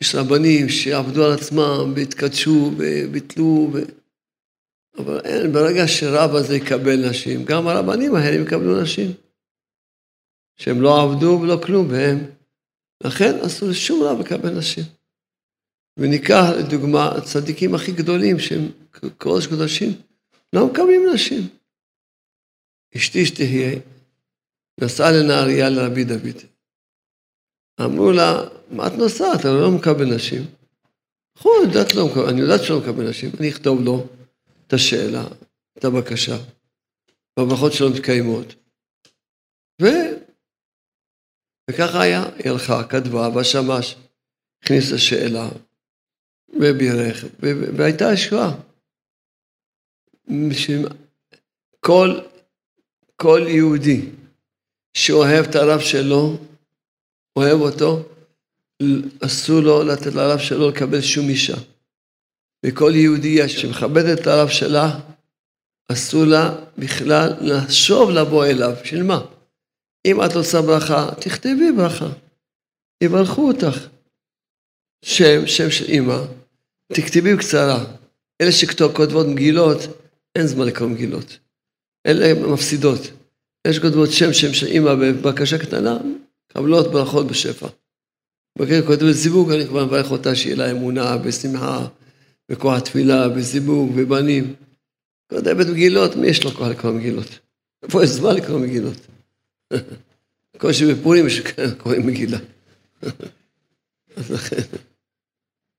יש 0.00 0.14
רבנים 0.14 0.68
שעבדו 0.68 1.24
על 1.24 1.32
עצמם 1.32 1.92
והתקדשו 1.96 2.70
וביטלו, 2.78 3.70
ו... 3.72 3.78
אבל 4.98 5.20
אין, 5.24 5.52
ברגע 5.52 5.88
שרב 5.88 6.34
הזה 6.34 6.56
יקבל 6.56 7.10
נשים, 7.10 7.44
גם 7.44 7.68
הרבנים 7.68 8.14
האלה 8.14 8.42
יקבלו 8.42 8.82
נשים. 8.82 9.12
שהם 10.56 10.80
לא 10.80 11.02
עבדו 11.02 11.38
ולא 11.42 11.60
כלום, 11.66 11.86
והם... 11.90 12.18
לכן 13.04 13.38
אסור 13.46 13.68
לשום 13.68 14.02
רב 14.02 14.20
לקבל 14.20 14.50
נשים. 14.58 14.84
וניקח 15.96 16.44
לדוגמה 16.58 17.08
הצדיקים 17.08 17.74
הכי 17.74 17.92
גדולים 17.92 18.38
שהם 18.38 18.68
קודש 19.18 19.46
קודשים, 19.46 19.92
לא 20.54 20.66
מקבלים 20.66 21.02
נשים. 21.14 21.48
אשתי 22.96 23.26
שתהיה, 23.26 23.78
נסעה 24.80 25.10
לנהריה 25.12 25.70
לרבי 25.70 26.04
דוד. 26.04 26.42
אמרו 27.80 28.12
לה, 28.12 28.48
מה 28.70 28.86
את 28.86 28.92
נוסעת? 28.92 29.46
אני 29.46 29.54
לא 29.60 29.70
מקבל 29.70 30.14
נשים. 30.14 30.42
נכון, 31.36 31.52
אני 31.64 31.72
יודעת, 31.72 31.94
לא 31.94 32.06
מקבל, 32.06 32.28
אני 32.28 32.40
יודעת 32.40 32.60
שלא 32.64 32.80
מקבל 32.80 33.08
נשים, 33.08 33.30
אני 33.40 33.48
אכתוב 33.50 33.80
לו 33.80 34.06
את 34.66 34.72
השאלה, 34.72 35.24
את 35.78 35.84
הבקשה, 35.84 36.36
והברכות 37.36 37.72
שלו 37.72 37.90
מתקיימות. 37.90 38.54
ו... 39.82 39.86
וככה 41.70 42.02
היה, 42.02 42.22
היא 42.36 42.52
הלכה, 42.52 42.84
כתבה, 42.88 43.30
בשמש, 43.30 43.96
הכניסה 44.62 44.98
שאלה, 44.98 45.48
ובירך, 46.48 47.24
והייתה 47.76 48.04
ישועה. 48.12 48.54
כל, 51.80 52.20
כל 53.16 53.44
יהודי 53.48 54.00
שאוהב 54.94 55.44
את 55.44 55.54
הרב 55.54 55.80
שלו, 55.80 56.36
אוהב 57.36 57.60
אותו, 57.60 58.02
אסור 59.24 59.60
לו 59.60 59.82
לתת 59.82 60.14
לרב 60.14 60.38
שלו 60.38 60.70
לקבל 60.70 61.00
שום 61.00 61.28
אישה. 61.28 61.56
וכל 62.66 62.92
יהודייה 62.94 63.48
שמכבדת 63.48 64.20
את 64.20 64.26
הרב 64.26 64.48
שלה, 64.48 65.00
אסור 65.92 66.24
לה 66.24 66.54
בכלל 66.78 67.32
לחשוב 67.40 68.10
לבוא 68.10 68.46
אליו. 68.46 68.72
בשביל 68.82 69.02
מה? 69.02 69.20
אם 70.06 70.24
את 70.24 70.36
עושה 70.36 70.62
ברכה, 70.62 71.10
תכתבי 71.20 71.72
ברכה. 71.76 72.08
יברכו 73.02 73.48
אותך. 73.48 73.88
שם, 75.04 75.46
שם 75.46 75.70
של 75.70 75.84
אימא, 75.84 76.18
תכתבי 76.92 77.34
בקצרה. 77.34 77.84
אלה 78.40 78.52
שכותבות 78.52 79.26
מגילות, 79.26 79.78
אין 80.36 80.46
זמן 80.46 80.66
לקרוא 80.66 80.88
מגילות. 80.88 81.38
אלה 82.06 82.46
מפסידות. 82.52 83.00
יש 83.66 83.78
כותבות 83.78 84.10
שם 84.12 84.32
שם 84.32 84.54
של 84.54 84.66
אימא 84.66 84.94
בבקשה 84.94 85.58
קטנה, 85.58 85.98
קבלות 86.48 86.92
ברכות 86.92 87.26
בשפע. 87.26 87.68
בקר 88.58 88.86
כותבת 88.86 89.14
זיווג, 89.14 89.52
אני 89.52 89.66
כבר 89.66 89.86
מברך 89.86 90.10
אותה 90.10 90.34
שיהיה 90.34 90.56
לה 90.56 90.70
אמונה 90.70 91.16
ושמחה 91.24 91.86
וכוח 92.50 92.78
תפילה 92.78 93.28
וזיווג 93.34 93.92
ובנים. 93.96 94.54
כותבת 95.30 95.66
מגילות, 95.66 96.16
מי 96.16 96.26
יש 96.26 96.44
לו 96.44 96.50
כוח 96.50 96.68
לקרוא 96.68 96.92
מגילות? 96.92 97.38
איפה 97.82 98.04
יש 98.04 98.10
זמן 98.10 98.34
לקרוא 98.34 98.58
מגילות? 98.58 98.96
קושי 100.60 100.94
בפורים 100.94 101.26
יש 101.26 101.40
קוראים 101.78 102.06
מגילה. 102.06 102.38
אז 104.16 104.30
לכן, 104.30 104.62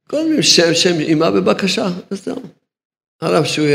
קודם 0.07 0.41
שם, 0.41 0.73
שם 0.73 0.99
אימה 0.99 1.31
בבקשה, 1.31 1.87
וזהו. 2.11 2.43
הרב 3.21 3.45
שהוא, 3.45 3.67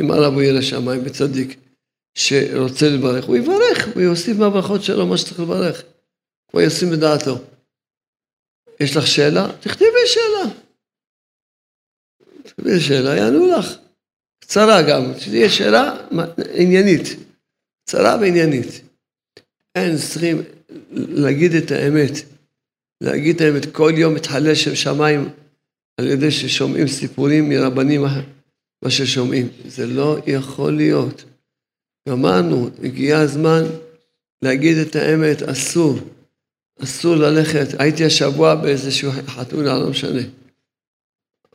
אם 0.00 0.10
הרב 0.10 0.32
הוא 0.32 0.42
יהיה 0.42 0.52
לשמיים 0.52 1.00
וצדיק, 1.04 1.58
שרוצה 2.14 2.88
לברך, 2.88 3.24
הוא 3.24 3.36
יברך, 3.36 3.88
הוא 3.94 4.02
יוסיף 4.02 4.36
מהברכות 4.36 4.82
שלו 4.82 5.06
מה 5.06 5.18
שצריך 5.18 5.40
לברך. 5.40 5.82
הוא 6.52 6.62
ישים 6.62 6.90
בדעתו. 6.90 7.38
יש 8.80 8.96
לך 8.96 9.06
שאלה? 9.06 9.52
תכתבי 9.60 10.06
שאלה. 10.06 10.54
תכתבי 12.42 12.80
שאלה, 12.80 13.16
יענו 13.16 13.46
לך. 13.58 13.76
קצרה 14.40 14.82
גם, 14.82 15.12
שתהיה 15.18 15.50
שאלה 15.50 16.06
עניינית. 16.54 17.08
קצרה 17.84 18.16
ועניינית. 18.20 18.80
אין, 19.74 19.96
צריכים 19.96 20.42
להגיד 20.92 21.54
את 21.54 21.70
האמת. 21.70 22.12
להגיד 23.00 23.36
את 23.36 23.40
האמת. 23.40 23.72
כל 23.72 23.92
יום 23.96 24.14
מתחלל 24.14 24.54
שם 24.54 24.74
שמיים 24.74 25.28
על 25.96 26.06
ידי 26.06 26.30
ששומעים 26.30 26.88
סיפורים 26.88 27.48
מרבנים 27.48 28.04
מה 28.84 28.90
ששומעים. 28.90 29.48
זה 29.66 29.86
לא 29.86 30.18
יכול 30.26 30.76
להיות. 30.76 31.24
גמרנו, 32.08 32.70
הגיע 32.84 33.18
הזמן 33.18 33.62
להגיד 34.42 34.76
את 34.76 34.96
האמת, 34.96 35.42
אסור. 35.42 35.98
אסור 36.82 37.16
ללכת. 37.16 37.80
הייתי 37.80 38.04
השבוע 38.04 38.54
באיזשהו 38.54 39.12
חתונה, 39.12 39.78
לא 39.78 39.90
משנה. 39.90 40.22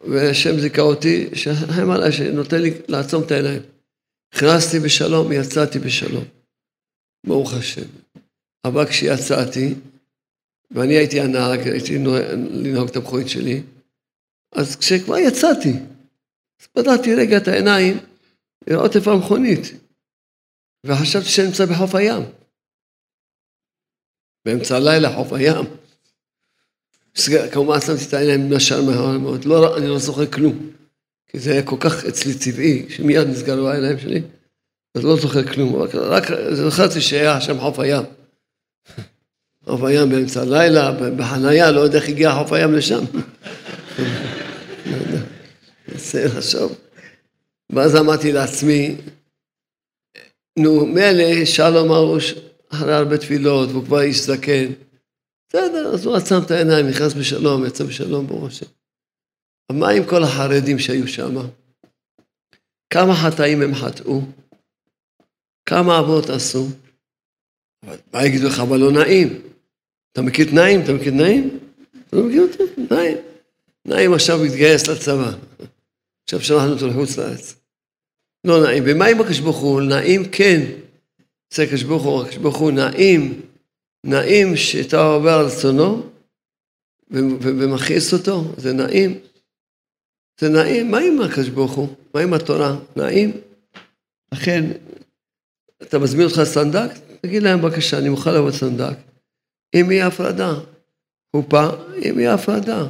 והשם 0.02 0.60
זיכה 0.60 0.82
אותי, 0.82 1.30
שהם 1.34 1.92
עליי, 1.92 2.12
שנותן 2.12 2.62
לי 2.62 2.72
לעצום 2.88 3.24
את 3.24 3.32
העיניים. 3.32 3.62
הכנסתי 4.34 4.80
בשלום, 4.80 5.32
יצאתי 5.32 5.80
בשלום. 5.80 6.24
ברוך 7.26 7.54
השם. 7.54 7.86
אבל 8.66 8.86
כשיצאתי, 8.86 9.74
ואני 10.72 10.94
הייתי 10.94 11.22
הנהג, 11.22 11.68
הייתי 11.68 11.98
לנהוג 11.98 12.90
את 12.90 12.96
המכונית 12.96 13.30
שלי, 13.30 13.62
אז 14.52 14.76
כשכבר 14.76 15.18
יצאתי, 15.18 15.74
אז 16.62 16.68
פתחתי 16.68 17.16
רגע 17.16 17.38
את 17.38 17.48
העיניים 17.48 17.98
לראות 18.68 18.96
איפה 18.96 19.12
המכונית, 19.12 19.62
וחשבתי 20.86 21.30
שאני 21.30 21.48
נמצא 21.48 21.66
בחוף 21.66 21.96
הים. 21.96 22.24
באמצע 24.46 24.76
הלילה, 24.76 25.16
חוף 25.16 25.34
הים. 25.34 25.66
כמובן 27.52 27.82
שמתי 27.82 28.06
את 28.08 28.14
העיניים 28.14 28.50
מהר 28.86 29.18
מאוד, 29.18 29.46
לא, 29.46 29.78
אני 29.78 29.88
לא 29.88 30.00
זוכר 30.00 30.32
כלום. 30.32 30.70
כי 31.28 31.40
זה 31.40 31.52
היה 31.52 31.64
כל 31.64 31.76
כך 31.80 32.06
אצלי 32.06 32.34
טבעי, 32.34 32.86
שמיד 32.90 33.28
נסגרו 33.28 33.68
העיניים 33.68 34.00
שלי, 34.00 34.22
אז 34.96 35.04
לא 35.04 35.18
זוכר 35.18 35.44
כלום, 35.54 35.76
רק, 35.76 35.96
רק 35.96 36.24
זכרתי 36.52 37.02
שהיה 37.02 37.42
שם 37.42 37.60
חוף 37.60 37.80
הים. 37.80 38.04
חוף 39.66 39.84
הים 39.84 40.10
באמצע 40.10 40.42
הלילה, 40.42 40.92
בחנייה, 41.18 41.72
לא 41.72 41.80
יודע 41.80 41.98
איך 41.98 42.10
הגיע 42.10 42.36
חוף 42.36 42.52
הים 42.52 42.74
לשם. 42.74 43.04
ננסה 46.00 46.26
לחשוב. 46.26 46.78
ואז 47.72 47.96
אמרתי 47.96 48.32
לעצמי, 48.32 48.96
נו, 50.60 50.86
מילא 50.86 51.46
שלום 51.46 51.92
ארוש, 51.92 52.34
אחרי 52.70 52.94
הרבה 52.94 53.18
תפילות, 53.18 53.70
והוא 53.70 53.86
כבר 53.86 54.02
איש 54.02 54.18
זקן. 54.18 54.66
בסדר, 55.50 55.94
אז 55.94 56.06
הוא 56.06 56.16
עצם 56.16 56.36
את 56.46 56.52
העיניים, 56.52 56.88
נכנס 56.88 57.14
בשלום, 57.14 57.66
יצא 57.66 57.84
בשלום, 57.84 58.46
השם. 58.48 58.66
אבל 59.70 59.80
מה 59.80 59.90
עם 59.90 60.04
כל 60.06 60.24
החרדים 60.24 60.80
שהיו 60.80 61.08
שם? 61.08 61.36
כמה 62.90 63.14
חטאים 63.16 63.62
הם 63.62 63.76
חטאו? 63.76 64.22
כמה 65.66 65.98
עבודות 65.98 66.30
עשו? 66.30 66.68
מה 68.14 68.26
יגידו 68.26 68.48
לך, 68.48 68.60
אבל 68.60 68.80
לא 68.80 68.92
נעים. 68.92 69.42
אתה 70.12 70.22
מכיר 70.22 70.48
את 70.48 70.54
נעים? 70.54 70.82
אתה 70.84 70.94
מכיר 70.94 71.08
את 71.08 71.14
נעים? 71.14 71.60
אתה 72.08 72.18
לא 72.18 72.24
מכיר 72.24 72.42
אותו? 72.42 72.64
נעים. 72.96 73.18
נעים 73.86 74.14
עכשיו 74.14 74.40
מתגייס 74.44 74.88
לצבא. 74.88 75.32
עכשיו 76.30 76.42
שלחנו 76.42 76.74
אותו 76.74 76.88
לחוץ 76.88 77.18
לארץ. 77.18 77.56
לא 78.48 78.64
נעים. 78.64 78.84
ומה 78.88 79.06
עם 79.06 79.22
הקדוש 79.22 79.40
ברוך 79.40 79.58
הוא? 79.58 79.82
נעים 79.82 80.22
כן. 80.32 80.62
זה 81.54 81.64
הקדוש 81.64 81.84
ברוך 81.84 82.04
הוא, 82.04 82.22
הקדוש 82.22 82.38
ברוך 82.38 82.58
הוא 82.58 82.72
נעים, 82.72 83.42
נעים 84.06 84.56
שאתה 84.56 85.02
עובר 85.02 85.30
על 85.30 85.46
רצונו 85.46 86.10
ומכעיס 87.12 88.14
אותו, 88.14 88.44
זה 88.58 88.74
נעים. 88.74 89.20
זה 90.40 90.50
נעים, 90.50 90.92
מה 90.92 91.00
עם 91.00 91.22
הקדוש 91.22 91.50
ברוך 91.50 91.72
הוא? 91.72 91.96
מה 92.14 92.22
עם 92.22 92.34
התורה? 92.34 92.76
נעים. 92.96 93.32
לכן, 94.34 94.64
אתה 95.82 96.00
מזמין 96.00 96.26
אותך 96.26 96.38
לסנדק? 96.38 96.92
תגיד 97.22 97.44
להם 97.44 97.62
בבקשה, 97.62 97.98
אני 97.98 98.10
מוכן 98.10 98.34
לבוא 98.34 98.50
לסנדק. 98.50 98.98
אם 99.76 99.92
יהיה 99.92 100.08
הפרדה, 100.08 100.54
חופה, 101.36 101.68
אם 102.10 102.20
יהיה 102.20 102.34
הפרדה. 102.34 102.88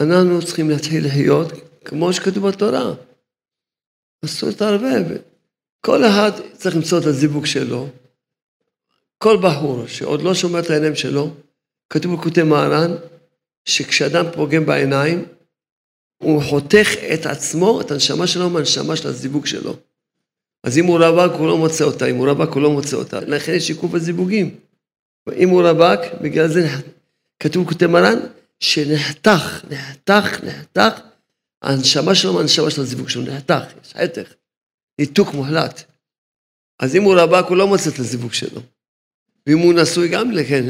אנחנו 0.00 0.46
צריכים 0.46 0.70
להתחיל 0.70 1.06
לחיות 1.06 1.52
כמו 1.84 2.12
שכתוב 2.12 2.48
בתורה. 2.48 2.94
אסור 4.24 4.48
להתערבב. 4.48 5.16
כל 5.80 6.04
אחד 6.04 6.30
צריך 6.52 6.76
למצוא 6.76 6.98
את 6.98 7.04
הזיווג 7.04 7.46
שלו. 7.46 7.88
כל 9.18 9.36
בחור 9.42 9.86
שעוד 9.86 10.22
לא 10.22 10.34
שומע 10.34 10.58
את 10.58 10.70
העיניים 10.70 10.94
שלו, 10.94 11.30
כתוב 11.90 12.14
בכותב 12.14 12.42
מהר"ן, 12.42 12.94
שכשאדם 13.64 14.24
פוגם 14.32 14.66
בעיניים, 14.66 15.24
הוא 16.18 16.42
חותך 16.42 16.88
את 17.14 17.26
עצמו, 17.26 17.80
את 17.80 17.90
הנשמה 17.90 18.26
שלו 18.26 18.50
מהנשמה 18.50 18.96
של 18.96 19.08
הזיווג 19.08 19.46
שלו. 19.46 19.76
אז 20.64 20.78
אם 20.78 20.84
הוא 20.84 20.98
רווק, 20.98 21.32
הוא 21.32 21.46
לא 21.46 21.58
מוצא 21.58 21.84
אותה, 21.84 22.06
אם 22.06 22.16
הוא 22.16 22.28
רווק, 22.28 22.54
הוא 22.54 22.62
לא 22.62 22.70
מוצא 22.70 22.96
אותה. 22.96 23.20
לכן 23.20 23.52
יש 23.52 23.68
עיכוב 23.68 23.96
הזיווגים. 23.96 24.56
אם 25.36 25.48
הוא 25.48 25.62
רווק, 25.62 26.00
בגלל 26.20 26.48
זה 26.48 26.68
כתוב 27.40 27.64
בכותב 27.64 27.86
מרן, 27.86 28.18
שנחתך, 28.60 29.64
נחתך, 29.70 30.44
נחתך, 30.44 31.00
הנשמה 31.64 32.14
שלו 32.14 32.34
מהנשמה 32.34 32.70
של 32.70 32.80
הזיווג 32.80 33.08
שלו, 33.08 33.22
נחתך, 33.22 33.64
יש 33.82 33.92
חתך. 33.92 34.34
ניתוק 35.00 35.28
מוחלט. 35.34 35.82
אז 36.82 36.96
אם 36.96 37.02
הוא 37.02 37.14
רווק, 37.14 37.48
הוא 37.48 37.56
לא 37.56 37.66
מוצא 37.66 37.90
את 37.94 37.98
הזיווג 37.98 38.32
שלו. 38.32 38.60
ואם 39.46 39.58
הוא 39.58 39.74
נשוי 39.82 40.08
גם, 40.12 40.26
כן, 40.48 40.64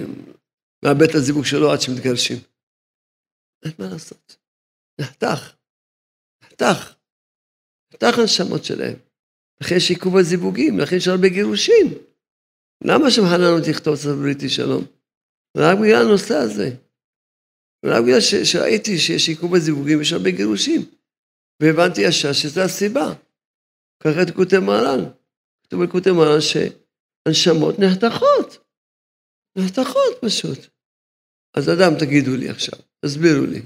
מאבד 0.84 1.02
את 1.02 1.14
הזיווג 1.14 1.44
שלו 1.44 1.72
עד 1.72 1.80
שמתגרשים. 1.80 2.38
אין 3.64 3.72
מה 3.78 3.88
לעשות. 3.88 4.36
נחתך. 5.00 5.54
נחתך. 6.42 6.94
נחתך 7.90 8.18
הנשמות 8.18 8.64
שלהם. 8.64 8.96
לכן 9.60 9.76
יש 9.76 9.90
עיכוב 9.90 10.16
הזיווגים, 10.16 10.78
לכן 10.78 10.96
יש 10.96 11.08
הרבה 11.08 11.28
גירושים. 11.28 11.86
למה 12.84 13.10
שמחננו 13.10 13.60
תכתוב 13.66 13.96
ספר 13.96 14.14
בריתי 14.14 14.48
שלום? 14.48 14.84
רק 15.56 15.78
בגלל 15.78 16.02
הנושא 16.06 16.34
הזה. 16.34 16.70
רק 17.90 18.04
בגלל 18.04 18.20
שראיתי 18.20 18.98
שיש 18.98 19.28
עיכוב 19.28 19.54
הזיווגים, 19.54 20.00
יש 20.00 20.12
הרבה 20.12 20.30
גירושים. 20.30 20.80
והבנתי 21.60 22.00
ישר 22.00 22.32
שזו 22.32 22.60
הסיבה. 22.60 23.12
ככה 24.00 24.22
את 24.22 24.30
כותב 24.30 24.58
מרן. 24.58 25.04
כתוב 25.62 25.84
בכותב 25.84 26.10
מרן 26.10 26.40
שהנשמות 26.40 27.78
נחתכות. 27.78 28.58
נחתכות 29.58 30.18
פשוט. 30.20 30.58
אז 31.54 31.68
אדם, 31.68 31.98
תגידו 31.98 32.36
לי 32.36 32.48
עכשיו, 32.48 32.78
תסבירו 33.04 33.46
לי. 33.46 33.62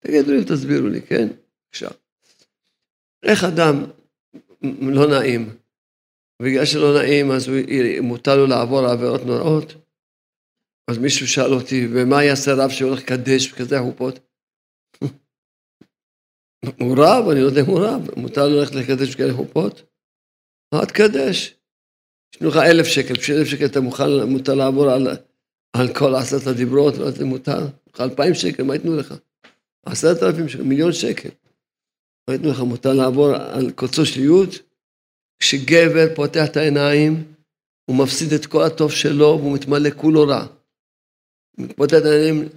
תגידו 0.00 0.32
לי, 0.32 0.44
תסבירו 0.44 0.88
לי, 0.88 1.02
כן? 1.02 1.28
עכשיו. 1.70 1.90
איך 3.22 3.44
אדם 3.44 3.84
לא 4.82 5.06
נעים, 5.06 5.56
בגלל 6.42 6.64
שלא 6.64 6.98
נעים 6.98 7.30
אז 7.30 7.50
מותר 8.02 8.36
לו 8.36 8.46
לעבור 8.46 8.86
עבירות 8.86 9.20
נוראות? 9.26 9.74
אז 10.90 10.98
מישהו 10.98 11.28
שאל 11.28 11.54
אותי, 11.54 11.86
ומה 11.92 12.24
יעשה 12.24 12.50
רב 12.54 12.70
שהולך 12.70 13.00
לקדש 13.00 13.52
בכזה 13.52 13.78
חופות? 13.80 14.18
הוא 16.80 16.96
רב, 16.98 17.28
אני 17.28 17.40
לא 17.40 17.46
יודע 17.46 17.60
אם 17.60 17.66
הוא 17.66 17.80
רב, 17.80 18.08
מותר 18.16 18.48
ללכת 18.48 18.74
לקדש 18.74 19.14
בכאלה 19.14 19.34
חופות? 19.34 19.82
מה 20.74 20.86
תקדש? 20.86 21.54
יש 22.34 22.42
לך 22.42 22.56
אלף 22.56 22.86
שקל, 22.86 23.14
בשביל 23.14 23.36
אלף 23.36 23.48
שקל 23.48 23.66
אתה 23.66 23.80
מוכן, 23.80 24.04
מותר 24.28 24.54
לעבור 24.54 24.90
על, 24.90 25.08
על 25.76 25.94
כל 25.94 26.14
עשרת 26.14 26.46
הדיברות, 26.46 26.94
יודע, 26.94 27.24
מותר. 27.24 27.66
לך 27.94 28.00
אלפיים 28.00 28.34
שקל, 28.34 28.62
מה 28.62 28.74
ייתנו 28.74 28.96
לך? 28.96 29.14
עשרת 29.86 30.22
אלפים 30.22 30.48
שקל, 30.48 30.62
מיליון 30.62 30.92
שקל. 30.92 31.30
מה 32.28 32.34
ייתנו 32.34 32.50
לך? 32.50 32.60
מותר 32.60 32.92
לעבור 32.92 33.34
על 33.34 33.70
קוצו 33.70 34.06
של 34.06 34.20
יוד? 34.20 34.48
כשגבר 35.38 36.14
פותח 36.14 36.46
את 36.50 36.56
העיניים, 36.56 37.34
הוא 37.90 37.96
מפסיד 37.96 38.32
את 38.32 38.46
כל 38.46 38.62
הטוב 38.62 38.92
שלו 38.92 39.38
והוא 39.40 39.54
מתמלא 39.54 39.90
כולו 39.96 40.26
רע. 40.26 40.59
את 41.84 41.92
העיניים, 41.92 42.48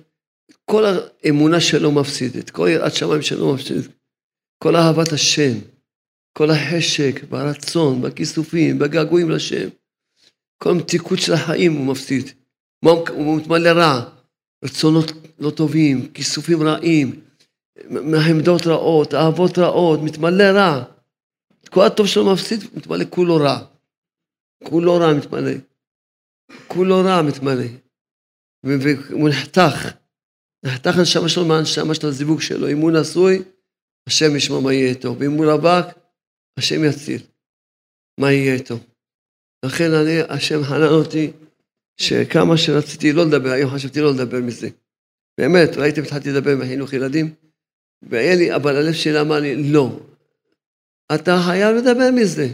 כל 0.65 0.83
האמונה 0.85 1.61
שלו 1.61 1.91
מפסידת, 1.91 2.49
כל 2.49 2.67
יראת 2.71 2.93
שמיים 2.93 3.21
שלו 3.21 3.53
מפסידת, 3.53 3.87
כל 4.63 4.75
אהבת 4.75 5.11
השם, 5.13 5.53
כל 6.37 6.51
החשק 6.51 7.21
והרצון 7.29 8.03
והכיסופים 8.03 8.79
והגעגועים 8.79 9.29
לשם, 9.29 9.69
כל 10.57 10.69
המתיקות 10.69 11.19
של 11.19 11.33
החיים 11.33 11.73
הוא 11.73 11.85
מפסיד. 11.85 12.29
הוא 13.09 13.37
מתמלא 13.37 13.69
רע, 13.69 14.09
רצונות 14.65 15.11
לא 15.39 15.49
טובים, 15.49 16.11
כיסופים 16.13 16.63
רעים, 16.63 17.21
עמדות 18.29 18.67
רעות, 18.67 19.13
אהבות 19.13 19.57
רעות, 19.57 19.99
מתמלא 20.03 20.43
רע. 20.43 20.83
כל 21.69 21.85
הטוב 21.85 22.07
שלו 22.07 22.33
מפסיד, 22.33 22.63
מתמלא 22.75 23.05
כולו 23.09 23.35
רע. 23.35 23.59
כולו 24.63 24.95
רע 24.95 25.13
מתמלא. 25.13 25.51
כולו 26.67 27.01
רע 27.05 27.21
מתמלא. 27.21 27.82
והוא 28.63 29.29
נחתך. 29.29 29.89
נחתך 30.65 30.97
הנשמה 30.97 31.29
שלו 31.29 31.45
מהנשמה 31.45 31.95
של 31.95 32.07
הזיווג 32.07 32.41
שלו. 32.41 32.69
אם 32.69 32.77
הוא 32.77 32.91
נשוי, 32.91 33.41
השם 34.07 34.35
ישמע 34.35 34.59
מה 34.59 34.73
יהיה 34.73 34.89
איתו, 34.89 35.15
ואם 35.19 35.31
הוא 35.31 35.45
רווק, 35.45 35.85
השם 36.57 36.83
יציל. 36.83 37.21
מה 38.19 38.31
יהיה 38.31 38.53
איתו? 38.53 38.75
לכן 39.65 39.93
אני, 39.93 40.21
השם 40.29 40.63
חנן 40.63 40.87
אותי, 40.87 41.31
שכמה 41.97 42.57
שרציתי 42.57 43.13
לא 43.13 43.25
לדבר, 43.25 43.49
היום 43.49 43.71
חשבתי 43.71 44.01
לא 44.01 44.11
לדבר 44.13 44.39
מזה. 44.41 44.69
באמת, 45.37 45.77
ראיתם, 45.77 46.01
התחלתי 46.01 46.29
לדבר 46.31 46.55
בחינוך 46.61 46.93
ילדים, 46.93 47.33
והיה 48.01 48.35
לי, 48.35 48.55
אבל 48.55 48.75
הלב 48.75 48.93
שלי 48.93 49.21
אמר 49.21 49.39
לי, 49.39 49.71
לא. 49.71 49.99
אתה 51.15 51.37
חייב 51.45 51.75
לדבר 51.75 52.11
מזה. 52.15 52.47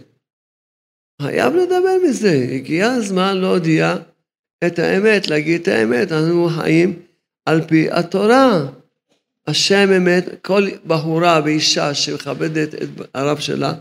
חייב 1.22 1.54
לדבר 1.54 1.96
מזה. 2.10 2.48
הגיע 2.56 2.92
הזמן 2.92 3.38
להודיע 3.38 3.96
את 4.68 4.80
האמת, 4.80 5.28
להגיד 5.28 5.62
את 5.62 5.68
האמת. 5.68 6.12
אנחנו 6.12 6.50
חיים 6.50 7.00
על 7.46 7.62
פי 7.68 7.92
התורה. 7.92 8.66
השם 9.48 9.90
אמת, 9.98 10.26
כל 10.42 10.68
בחורה 10.88 11.42
ואישה 11.46 11.94
שמכבדת 11.94 12.76
את 12.76 12.90
הרב 13.14 13.40
שלה, 13.40 13.74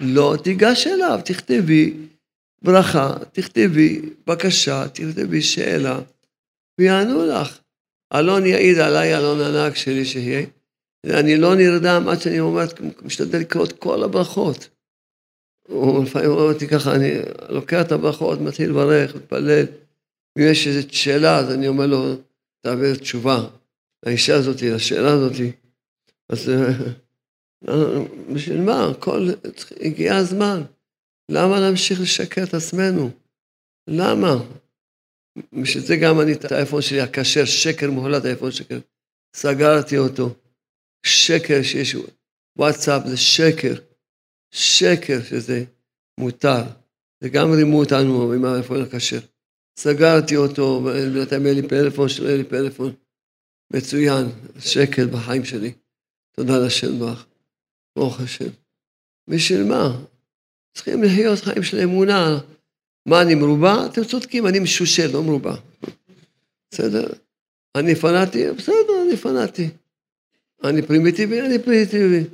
לא 0.00 0.36
תיגש 0.44 0.86
אליו, 0.86 1.20
תכתבי 1.24 1.94
ברכה, 2.62 3.14
תכתבי 3.32 4.00
בקשה, 4.26 4.88
תכתבי 4.88 5.42
שאלה, 5.42 5.98
ויענו 6.78 7.26
לך. 7.26 7.58
אלון 8.14 8.46
יעיד 8.46 8.78
עליי, 8.78 9.16
אלון 9.16 9.40
הנהג 9.40 9.74
שלי 9.74 10.04
שיהיה. 10.04 10.46
אני 11.06 11.36
לא 11.36 11.54
נרדם 11.54 12.06
עד 12.08 12.20
שאני 12.20 12.40
אומר, 12.40 12.64
משתדל 13.02 13.38
לקרוא 13.38 13.64
את 13.64 13.72
כל 13.72 14.02
הברכות. 14.02 14.68
הוא 15.68 16.04
לפעמים 16.04 16.30
אומר 16.30 16.42
אותי 16.42 16.68
ככה, 16.68 16.94
אני 16.94 17.10
לוקח 17.48 17.80
את 17.80 17.92
הברכות, 17.92 18.40
מתחיל 18.40 18.70
לברך, 18.70 19.14
מתפלל. 19.14 19.64
אם 20.38 20.42
יש 20.50 20.66
איזו 20.66 20.88
שאלה, 20.92 21.38
אז 21.38 21.54
אני 21.54 21.68
אומר 21.68 21.86
לו, 21.86 22.16
תעביר 22.60 22.94
תשובה 22.94 23.48
לאישה 24.06 24.34
הזאת, 24.34 24.62
לשאלה 24.62 25.12
הזאת. 25.12 25.32
אז 26.28 26.48
אה, 26.48 26.92
בשביל 28.34 28.60
מה? 28.60 28.92
כל, 28.98 29.28
הגיע 29.80 30.16
הזמן. 30.16 30.62
למה 31.30 31.60
להמשיך 31.60 32.00
לשקר 32.00 32.42
את 32.42 32.54
עצמנו? 32.54 33.10
למה? 33.88 34.36
בשביל 35.52 35.84
זה 35.84 35.96
גם 35.96 36.20
אני, 36.20 36.32
את 36.32 36.52
האייפון 36.52 36.82
שלי 36.82 37.00
הכשר, 37.00 37.44
שקר 37.44 37.90
מוחלט 37.90 38.24
האייפון 38.24 38.52
שקר. 38.52 38.78
סגרתי 39.36 39.98
אותו. 39.98 40.34
שקר 41.06 41.62
שיש 41.62 41.96
וואטסאפ 42.58 43.06
זה 43.06 43.16
שקר. 43.16 43.74
שקר 44.50 45.22
שזה 45.22 45.64
מותר. 46.20 46.62
וגם 47.22 47.52
רימו 47.52 47.78
אותנו 47.78 48.32
עם 48.32 48.44
האייפון 48.44 48.82
הכשר. 48.82 49.20
סגרתי 49.82 50.36
אותו, 50.36 50.80
בינתיים 51.14 51.46
אין 51.46 51.54
לי 51.54 51.68
פלאפון, 51.68 52.08
שלא 52.08 52.36
לי 52.36 52.44
פלאפון. 52.44 52.92
מצוין, 53.72 54.26
שקר 54.58 55.06
בחיים 55.06 55.44
שלי. 55.44 55.72
תודה 56.36 56.58
לשם 56.58 56.98
ברך. 56.98 57.26
ברוך 57.96 58.20
השם. 58.20 58.48
בשביל 59.28 59.64
מה? 59.64 59.98
צריכים 60.74 61.02
לחיות 61.02 61.38
חיים 61.38 61.62
של 61.62 61.78
אמונה. 61.78 62.38
מה, 63.06 63.22
אני 63.22 63.34
מרובע? 63.34 63.86
אתם 63.86 64.04
צודקים, 64.04 64.46
אני 64.46 64.58
משושל, 64.58 65.10
לא 65.12 65.22
מרובע. 65.22 65.54
בסדר? 66.70 67.06
אני 67.74 67.94
פנאטי? 67.94 68.50
בסדר, 68.50 69.02
אני 69.06 69.16
פנאטי. 69.16 69.68
אני 70.64 70.82
פרימיטיבי? 70.82 71.40
אני 71.40 71.58
פרימיטיבי. 71.58 72.24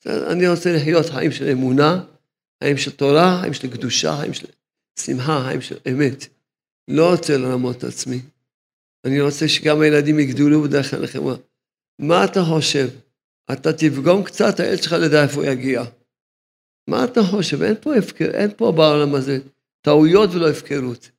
בסדר? 0.00 0.32
אני 0.32 0.48
רוצה 0.48 0.76
לחיות 0.76 1.06
חיים 1.06 1.32
של 1.32 1.48
אמונה, 1.48 2.04
חיים 2.64 2.76
של 2.76 2.90
תורה, 2.90 3.38
חיים 3.40 3.54
של 3.54 3.70
קדושה, 3.70 4.16
חיים 4.20 4.34
של 4.34 4.46
שמחה, 4.98 5.42
חיים 5.44 5.60
של 5.60 5.76
אמת. 5.90 6.37
לא 6.88 7.10
רוצה 7.10 7.36
לרמות 7.36 7.76
את 7.78 7.84
עצמי. 7.84 8.20
אני 9.04 9.20
רוצה 9.20 9.48
שגם 9.48 9.80
הילדים 9.80 10.18
יגדלו 10.18 10.62
בדרך 10.62 10.90
כלל 10.90 11.02
לחברה. 11.02 11.36
מה 11.98 12.24
אתה 12.24 12.40
חושב? 12.42 12.88
אתה 13.52 13.72
תפגום 13.72 14.24
קצת, 14.24 14.60
הילד 14.60 14.82
שלך 14.82 14.92
לדע 14.92 15.22
איפה 15.22 15.40
הוא 15.40 15.44
יגיע. 15.44 15.82
מה 16.90 17.04
אתה 17.04 17.20
חושב? 17.22 17.62
אין 17.62 17.74
פה 17.80 17.94
הפקר, 17.96 18.30
אין 18.34 18.50
פה 18.56 18.72
בעולם 18.72 19.14
הזה 19.14 19.38
טעויות 19.80 20.30
ולא 20.34 20.48
הפקרות. 20.50 21.10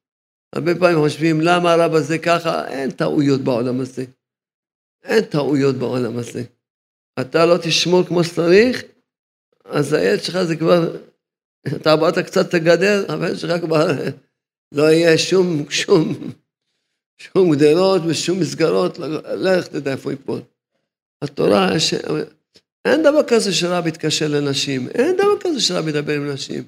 הרבה 0.53 0.75
פעמים 0.75 0.97
חושבים, 0.97 1.41
למה 1.41 1.73
הרב 1.73 1.93
הזה 1.93 2.17
ככה? 2.17 2.67
אין 2.67 2.91
טעויות 2.91 3.41
בעולם 3.41 3.79
הזה. 3.79 4.05
אין 5.03 5.23
טעויות 5.23 5.75
בעולם 5.75 6.17
הזה. 6.17 6.43
אתה 7.19 7.45
לא 7.45 7.58
תשמור 7.58 8.03
כמו 8.03 8.23
שצריך, 8.23 8.84
אז 9.65 9.93
הילד 9.93 10.23
שלך 10.23 10.43
זה 10.43 10.55
כבר, 10.55 10.97
אתה 11.75 11.91
עברת 11.91 12.19
קצת 12.19 12.49
את 12.49 12.53
הגדר, 12.53 13.05
הבן 13.10 13.36
שלך 13.36 13.62
כבר 13.62 13.88
לא 14.71 14.84
יהיה 14.84 15.17
שום, 15.17 15.69
שום, 15.69 16.32
שום 17.17 17.55
גדרות 17.55 18.01
ושום 18.08 18.39
מסגרות, 18.39 18.99
לך 19.23 19.67
תדע 19.67 19.91
איפה 19.91 20.12
ייפול. 20.12 20.41
התורה, 21.21 21.79
ש... 21.79 21.93
אין 22.86 23.03
דבר 23.03 23.23
כזה 23.27 23.53
שרב 23.53 23.88
יתקשר 23.88 24.27
לנשים, 24.27 24.88
אין 24.88 25.15
דבר 25.17 25.39
כזה 25.39 25.62
שרב 25.62 25.88
ידבר 25.88 26.13
עם 26.13 26.32
נשים. 26.32 26.63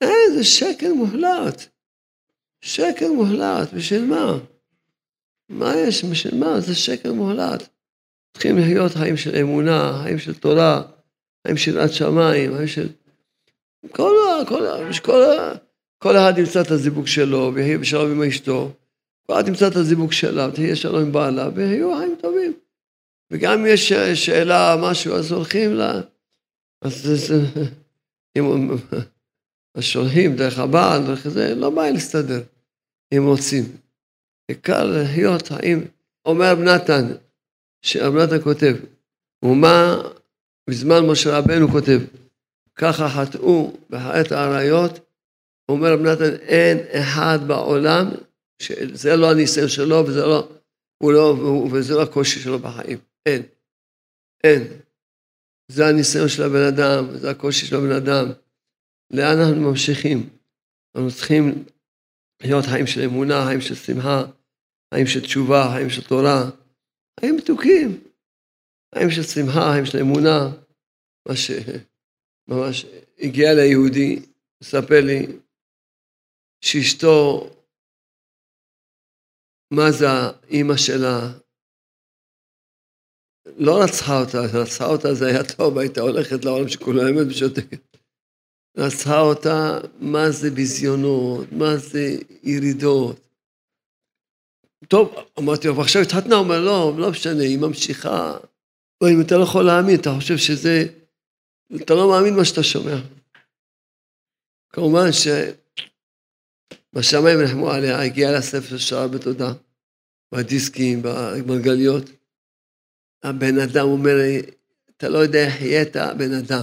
אין, 0.00 0.36
זה 0.36 0.44
שקר 0.44 0.94
מוחלט. 0.94 1.66
שקר 2.60 3.12
מוחלט, 3.12 3.72
בשביל 3.72 4.04
מה? 4.04 4.38
מה 5.48 5.76
יש, 5.76 6.04
בשביל 6.04 6.34
מה? 6.34 6.60
זה 6.60 6.74
שקר 6.74 7.12
מוחלט. 7.12 7.68
צריכים 8.32 8.58
לחיות 8.58 8.92
חיים 8.92 9.16
של 9.16 9.36
אמונה, 9.36 10.00
חיים 10.02 10.18
של 10.18 10.34
תורה, 10.34 10.82
חיים 11.46 11.56
של 11.56 11.76
יראת 11.76 11.92
שמיים, 11.92 12.56
חיים 12.56 12.68
של... 12.68 12.88
כל, 13.90 14.12
כל, 14.48 14.66
כל, 15.02 15.22
כל 15.98 16.16
אחד 16.16 16.38
ימצא 16.38 16.60
את 16.60 16.70
הזיווג 16.70 17.06
שלו, 17.06 17.52
ויהיה 17.54 17.78
בשלום 17.78 18.10
עם 18.10 18.22
אשתו. 18.22 18.72
כל 19.26 19.32
אחד 19.32 19.48
ימצא 19.48 19.68
את 19.68 19.76
הזיווג 19.76 20.12
שלה, 20.12 20.48
ותהיה 20.48 20.76
שלום 20.76 21.02
עם 21.02 21.12
בעלה, 21.12 21.48
ויהיו 21.54 21.96
חיים 21.98 22.16
טובים. 22.20 22.52
וגם 23.30 23.52
אם 23.52 23.66
יש 23.66 23.92
שאלה, 23.92 24.76
משהו, 24.82 25.14
אז 25.14 25.32
הולכים 25.32 25.74
ל... 25.74 25.82
אז 26.82 27.32
אם 28.38 28.44
אז 29.74 29.82
שולחים 29.82 30.36
דרך 30.36 30.58
הבעל, 30.58 31.06
דרך 31.06 31.28
זה, 31.28 31.54
לא 31.54 31.70
בא 31.70 31.90
להסתדר, 31.90 32.42
אם 33.16 33.24
רוצים. 33.26 33.64
העיקר 34.48 34.84
לחיות 34.84 35.48
חיים. 35.48 35.86
אומר 36.26 36.52
רב 36.52 36.58
נתן, 36.58 37.12
שרב 37.82 38.14
נתן 38.14 38.42
כותב, 38.42 38.76
ומה 39.44 39.96
בזמן 40.70 41.06
משה 41.06 41.38
רבנו 41.38 41.68
כותב, 41.68 42.00
ככה 42.74 43.08
חטאו 43.08 43.72
בחטא 43.90 44.34
האריות, 44.34 45.05
אומר 45.68 45.92
רב 45.92 46.00
נתן, 46.00 46.34
אין 46.40 46.78
אחד 46.90 47.38
בעולם, 47.46 48.06
שזה 48.62 49.16
לא 49.16 49.30
הניסיון 49.30 49.68
שלו 49.68 50.06
וזה 50.06 50.20
לא, 50.20 50.48
לא, 51.02 51.36
וזה 51.72 51.94
לא 51.94 52.02
הקושי 52.02 52.40
שלו 52.40 52.58
בחיים. 52.58 52.98
אין. 53.26 53.42
אין. 54.44 54.62
זה 55.72 55.86
הניסיון 55.86 56.28
של 56.28 56.42
הבן 56.42 56.66
אדם, 56.74 57.18
זה 57.18 57.30
הקושי 57.30 57.66
של 57.66 57.76
הבן 57.76 57.92
אדם. 57.92 58.26
לאן 59.10 59.38
אנחנו 59.38 59.70
ממשיכים? 59.70 60.28
אנחנו 60.96 61.10
צריכים 61.10 61.64
להיות 62.42 62.64
חיים 62.64 62.86
של 62.86 63.00
אמונה, 63.00 63.44
חיים 63.46 63.60
של 63.60 63.74
שמחה, 63.74 64.24
חיים 64.94 65.06
של 65.06 65.20
תשובה, 65.20 65.70
חיים 65.74 65.90
של 65.90 66.02
תורה, 66.02 66.50
חיים 67.20 67.36
מתוקים, 67.36 68.00
חיים 68.94 69.10
של 69.10 69.22
שמחה, 69.22 69.72
חיים 69.72 69.86
של 69.86 69.98
אמונה. 69.98 70.50
מה 71.28 71.34
שממש 71.36 72.86
הגיע 73.18 73.54
ליהודי, 73.54 74.22
מספר 74.62 75.00
לי 75.00 75.26
שאשתו, 76.60 77.50
מה 79.70 79.92
זה 79.92 80.06
האימא 80.08 80.76
שלה, 80.76 81.32
לא 83.58 83.82
רצחה 83.84 84.20
אותה, 84.20 84.38
רצחה 84.62 84.86
אותה 84.86 85.14
זה 85.14 85.26
היה 85.26 85.44
טוב, 85.56 85.78
הייתה 85.78 86.00
הולכת 86.00 86.44
לעולם 86.44 86.68
שכולה 86.68 87.02
אמת 87.10 87.26
ושותקת. 87.30 87.96
רצחה 88.78 89.20
אותה, 89.20 89.78
מה 90.00 90.30
זה 90.30 90.50
ביזיונות, 90.50 91.52
מה 91.52 91.76
זה 91.76 92.16
ירידות. 92.42 93.16
טוב, 94.88 95.14
אמרתי 95.38 95.68
לו, 95.68 95.76
ועכשיו 95.76 96.02
התחתנה, 96.02 96.34
הוא 96.34 96.44
אומר, 96.44 96.60
לא, 96.60 96.92
לא 96.98 97.10
משנה, 97.10 97.42
היא 97.42 97.58
ממשיכה. 97.58 98.36
או 99.00 99.08
אם 99.08 99.20
אתה 99.26 99.34
לא 99.36 99.42
יכול 99.42 99.64
להאמין, 99.64 100.00
אתה 100.00 100.10
חושב 100.16 100.36
שזה... 100.36 100.84
אתה 101.76 101.94
לא 101.94 102.10
מאמין 102.10 102.36
מה 102.36 102.44
שאתה 102.44 102.62
שומע. 102.62 102.96
כמובן 104.72 105.12
שבשמיים 107.02 107.40
נחמו 107.42 107.70
עליה, 107.70 108.02
הגיעה 108.02 108.32
לספר 108.32 108.78
שעה 108.78 109.08
בתודה, 109.08 109.52
בדיסקים, 110.32 111.02
במרגליות. 111.02 112.10
הבן 113.22 113.58
אדם 113.58 113.86
אומר, 113.86 114.14
אתה 114.96 115.08
לא 115.08 115.18
יודע 115.18 115.46
איך 115.46 115.54
חיית 115.54 115.96
בן 115.96 116.32
אדם. 116.32 116.62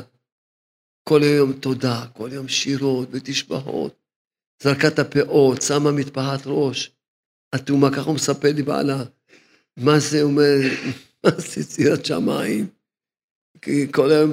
כל 1.04 1.24
היום 1.24 1.54
תודה, 1.54 2.06
כל 2.14 2.30
יום 2.34 2.48
שירות 2.48 3.10
ותשבחות. 3.12 3.96
זרקה 4.64 4.88
את 4.88 5.00
הפאות, 5.00 5.62
שמה 5.62 5.92
מטפחת 5.92 6.42
ראש. 6.46 6.92
אטומה, 7.56 7.92
ככה 7.92 8.02
הוא 8.02 8.16
מספר 8.16 8.52
לי 8.56 8.64
בעלה. 8.64 9.04
מה 9.78 10.00
זה 10.00 10.22
אומר, 10.22 10.58
מה 11.24 11.32
זה 11.32 11.62
יצירת 11.62 12.06
שמיים? 12.06 12.68
כל 13.92 14.12
היום 14.12 14.32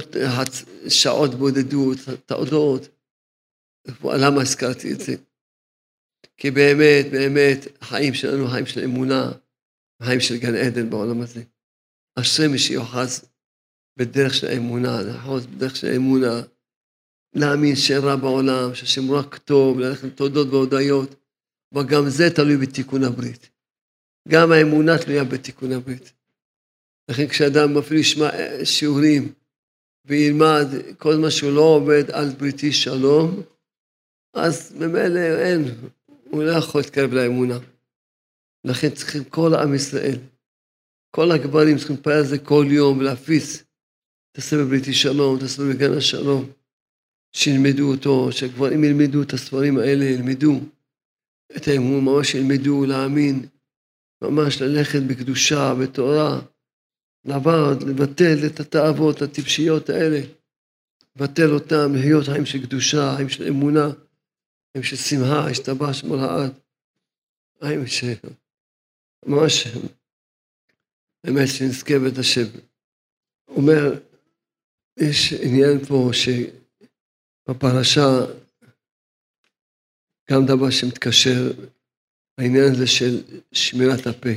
שעות 0.88 1.34
בודדות, 1.34 1.98
תעודות. 2.26 2.88
למה 4.04 4.42
הזכרתי 4.42 4.92
את 4.92 5.00
זה? 5.00 5.14
כי 6.40 6.50
באמת, 6.50 7.07
באמת, 7.11 7.66
החיים 7.81 8.14
שלנו 8.14 8.48
חיים 8.48 8.66
של 8.66 8.85
אמונה, 8.85 9.33
חיים 10.03 10.20
של 10.20 10.37
גן 10.37 10.55
עדן 10.55 10.90
בעולם 10.90 11.20
הזה. 11.20 11.42
אשרי 12.18 12.48
מי 12.48 12.59
שיוחז 12.59 13.24
בדרך 13.96 14.35
של 14.35 14.46
האמונה, 14.46 15.03
לאחוז 15.03 15.46
בדרך 15.46 15.76
של 15.76 15.87
האמונה, 15.87 16.40
להאמין 17.35 17.76
שאין 17.76 18.03
רע 18.03 18.16
בעולם, 18.16 18.74
שהשם 18.74 19.11
רק 19.11 19.38
טוב, 19.38 19.79
ללכת 19.79 20.05
עם 20.05 20.11
תודות 20.11 20.48
והודיות, 20.48 21.14
אבל 21.74 21.87
גם 21.87 22.09
זה 22.09 22.31
תלוי 22.35 22.57
בתיקון 22.57 23.05
הברית. 23.05 23.50
גם 24.29 24.53
האמונה 24.53 24.98
תלויה 24.98 25.24
בתיקון 25.24 25.72
הברית. 25.72 26.12
לכן 27.11 27.26
כשאדם 27.29 27.79
אפילו 27.79 28.00
ישמע 28.00 28.31
שיעורים 28.64 29.33
וילמד 30.05 30.66
כל 30.98 31.14
מה 31.16 31.31
שהוא 31.31 31.53
לא 31.53 31.61
עובד 31.61 32.11
על 32.11 32.29
בריתי 32.38 32.72
שלום, 32.72 33.42
אז 34.35 34.72
ממילא 34.72 35.18
אין, 35.18 35.64
הוא 36.30 36.42
לא 36.42 36.50
יכול 36.50 36.80
להתקרב 36.80 37.12
לאמונה. 37.12 37.58
לכן 38.64 38.90
צריכים 38.90 39.24
כל 39.24 39.54
עם 39.54 39.74
ישראל, 39.74 40.18
כל 41.10 41.30
הגברים 41.30 41.78
צריכים 41.78 41.96
להתפלל 41.96 42.12
על 42.12 42.24
זה 42.24 42.38
כל 42.38 42.66
יום 42.68 42.98
ולהפיץ 42.98 43.62
את 44.32 44.38
הספר 44.38 44.64
בריתי 44.64 44.92
שלום, 44.92 45.38
את 45.38 45.42
הספר 45.42 45.62
בגן 45.70 45.92
השלום, 45.98 46.50
שילמדו 47.32 47.90
אותו, 47.90 48.32
שהגברים 48.32 48.84
ילמדו 48.84 49.22
את 49.22 49.32
הספרים 49.32 49.78
האלה, 49.78 50.04
ילמדו 50.04 50.60
את 51.56 51.68
האמון, 51.68 52.04
ממש 52.04 52.34
ילמדו 52.34 52.84
להאמין, 52.86 53.46
ממש 54.22 54.62
ללכת 54.62 55.02
בקדושה, 55.02 55.74
בתורה, 55.74 56.40
לעבוד, 57.24 57.82
לבטל 57.82 58.46
את 58.46 58.60
התאוות 58.60 59.22
הטיפשיות 59.22 59.90
האלה, 59.90 60.20
לבטל 61.16 61.50
אותם, 61.50 61.92
להיות 61.94 62.24
חיים 62.24 62.46
של 62.46 62.66
קדושה, 62.66 63.12
חיים 63.16 63.28
של 63.28 63.48
אמונה, 63.48 63.88
חיים 64.72 64.85
של 64.85 64.96
שמחה, 64.96 65.50
השתבח 65.50 65.92
שמו 65.92 66.16
לעד, 66.16 66.52
ש... 67.87 68.04
ממש, 69.26 69.66
באמת 71.24 71.48
שנזכה 71.48 71.94
בית 72.04 72.18
השם. 72.18 72.59
אומר, 73.48 74.00
יש 74.96 75.33
עניין 75.33 75.78
פה 75.88 76.11
שבפרשה, 77.48 78.09
גם 80.30 80.40
דבר 80.46 80.70
שמתקשר, 80.70 81.52
העניין 82.38 82.64
הזה 82.72 82.87
של 82.87 83.42
שמירת 83.52 84.06
הפה. 84.06 84.35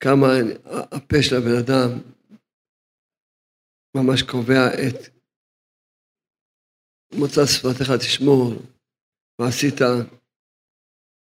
כמה 0.00 0.26
הפה 0.92 1.16
של 1.22 1.36
הבן 1.36 1.56
אדם 1.62 1.88
ממש 3.96 4.22
קובע 4.22 4.68
את 4.74 5.15
מוצא 7.12 7.46
שפתיך 7.46 7.90
תשמור, 8.00 8.52
ועשית, 9.40 9.74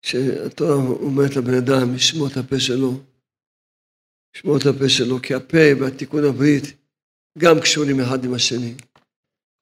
שהתורה 0.03 0.75
אומרת 0.75 1.31
לבן 1.37 1.55
אדם, 1.63 1.95
לשמור 1.95 2.27
את 2.29 2.37
הפה 2.37 2.61
שלו, 2.61 2.91
לשמור 4.35 4.57
את 4.57 4.67
הפה 4.67 4.89
שלו, 4.89 5.17
כי 5.23 5.35
הפה 5.35 5.65
והתיקון 5.81 6.25
הברית 6.25 6.65
גם 7.39 7.57
קשורים 7.63 8.01
אחד 8.01 8.25
עם 8.25 8.35
השני, 8.35 8.75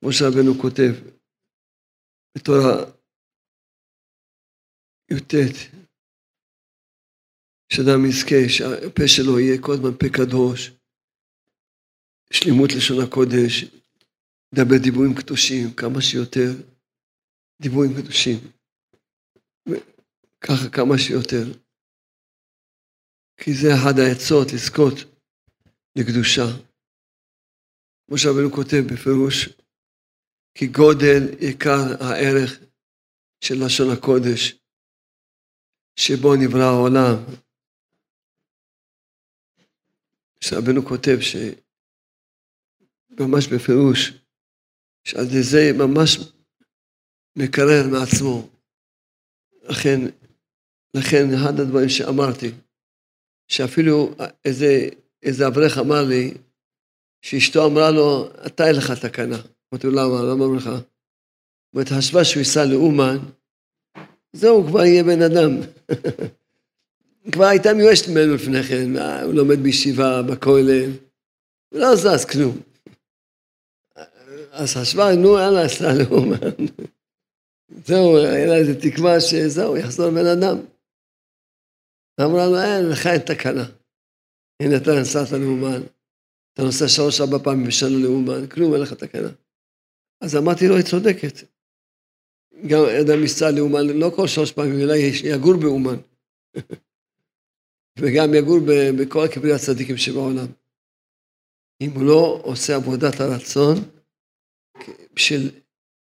כמו 0.00 0.12
שרבנו 0.12 0.52
כותב 0.62 0.92
בתורה 2.34 2.74
י"ט, 5.10 5.34
שאדם 7.72 8.06
יזכה 8.08 8.42
שהפה 8.48 9.02
שלו 9.06 9.40
יהיה 9.40 9.62
כל 9.62 9.72
הזמן 9.72 9.94
פה 10.00 10.06
קדוש, 10.16 10.70
שלימות 12.32 12.70
לשון 12.76 13.04
הקודש, 13.04 13.77
לדבר 14.52 14.76
דיבורים 14.82 15.14
קדושים 15.14 15.74
כמה 15.76 16.02
שיותר, 16.02 16.50
דיבורים 17.62 17.90
קדושים, 18.02 18.38
ככה 20.40 20.70
כמה 20.72 20.98
שיותר, 20.98 21.44
כי 23.36 23.54
זה 23.54 23.68
אחת 23.74 23.94
העצות 23.98 24.52
לזכות 24.54 24.94
לקדושה. 25.96 26.46
כמו 28.06 28.18
שרבנו 28.18 28.52
כותב 28.52 28.82
בפירוש, 28.92 29.48
כי 30.54 30.66
גודל 30.66 31.22
עיקר 31.38 31.80
הערך 32.00 32.60
של 33.44 33.54
לשון 33.64 33.90
הקודש, 33.96 34.54
שבו 35.96 36.36
נברא 36.36 36.62
העולם, 36.62 37.16
שרבנו 40.40 40.86
כותב 40.88 41.18
שממש 41.20 43.48
בפירוש, 43.54 44.27
שעל 45.04 45.24
ידי 45.24 45.42
זה 45.42 45.70
ממש 45.74 46.18
מקרר 47.36 47.88
מעצמו. 47.90 48.48
לכן, 49.62 50.00
לכן 50.94 51.34
אחד 51.34 51.60
הדברים 51.60 51.88
שאמרתי, 51.88 52.50
שאפילו 53.48 54.14
איזה, 54.44 54.88
איזה 55.22 55.46
אברך 55.46 55.78
אמר 55.78 56.04
לי, 56.04 56.34
שאשתו 57.22 57.66
אמרה 57.66 57.90
לו, 57.90 58.28
אתה 58.46 58.66
אין 58.66 58.76
לך 58.76 58.90
תקנה. 58.90 59.38
אמרתי 59.72 59.86
לו, 59.86 59.92
למה? 59.92 60.22
למה 60.22 60.44
אמר 60.44 60.56
לך? 60.56 60.64
זאת 60.64 61.74
אומרת, 61.74 61.88
חשבה 61.88 62.24
שהוא 62.24 62.38
ייסע 62.38 62.64
לאומן, 62.64 63.16
זהו, 64.32 64.66
כבר 64.66 64.84
יהיה 64.84 65.04
בן 65.04 65.22
אדם. 65.22 65.50
כבר 67.32 67.44
הייתה 67.44 67.74
מיואשת 67.74 68.08
ממנו 68.08 68.34
לפני 68.34 68.62
כן, 68.62 68.96
הוא 68.96 69.34
לומד 69.34 69.58
בישיבה, 69.58 70.22
בכולל, 70.22 70.90
לא 71.72 71.96
זז 71.96 72.24
כלום. 72.24 72.58
אז 74.58 74.74
חשבה, 74.76 75.04
נו, 75.22 75.38
יאללה, 75.38 75.62
עשה 75.66 75.84
לאומן. 75.98 76.50
זהו, 77.86 78.16
היה 78.16 78.46
לה 78.46 78.56
איזה 78.56 78.80
תקווה 78.80 79.20
שזהו, 79.20 79.76
יחזור 79.76 80.10
בן 80.10 80.26
אדם. 80.26 80.58
אמרה 82.20 82.46
לו, 82.46 82.56
אין, 82.62 82.90
לך 82.92 83.06
אין 83.06 83.20
תקנה. 83.20 83.66
הנה, 84.62 84.76
אתה 84.76 84.90
נסעת 85.00 85.30
לאומן, 85.32 85.80
אתה 86.52 86.62
נוסע 86.62 86.88
שלוש-ארבע 86.88 87.38
פעמים 87.44 87.66
בשנה 87.66 87.98
לאומן, 88.02 88.46
כלום, 88.46 88.74
אין 88.74 88.82
לך 88.82 88.92
תקנה. 88.92 89.28
אז 90.20 90.36
אמרתי 90.36 90.68
לו, 90.68 90.76
היא 90.76 90.84
צודקת. 90.84 91.34
גם 92.66 92.80
אדם 93.02 93.22
ייסע 93.22 93.50
לאומן, 93.50 93.86
לא 93.86 94.10
כל 94.16 94.26
שלוש 94.26 94.52
פעמים, 94.52 94.80
אלא 94.80 94.94
יגור 95.24 95.56
באומן. 95.60 95.96
וגם 98.00 98.34
יגור 98.34 98.58
בכל 98.98 99.26
כברי 99.34 99.52
הצדיקים 99.52 99.96
שבעולם. 99.96 100.46
אם 101.80 101.90
הוא 101.90 102.04
לא 102.04 102.40
עושה 102.42 102.76
עבודת 102.76 103.20
הרצון, 103.20 103.97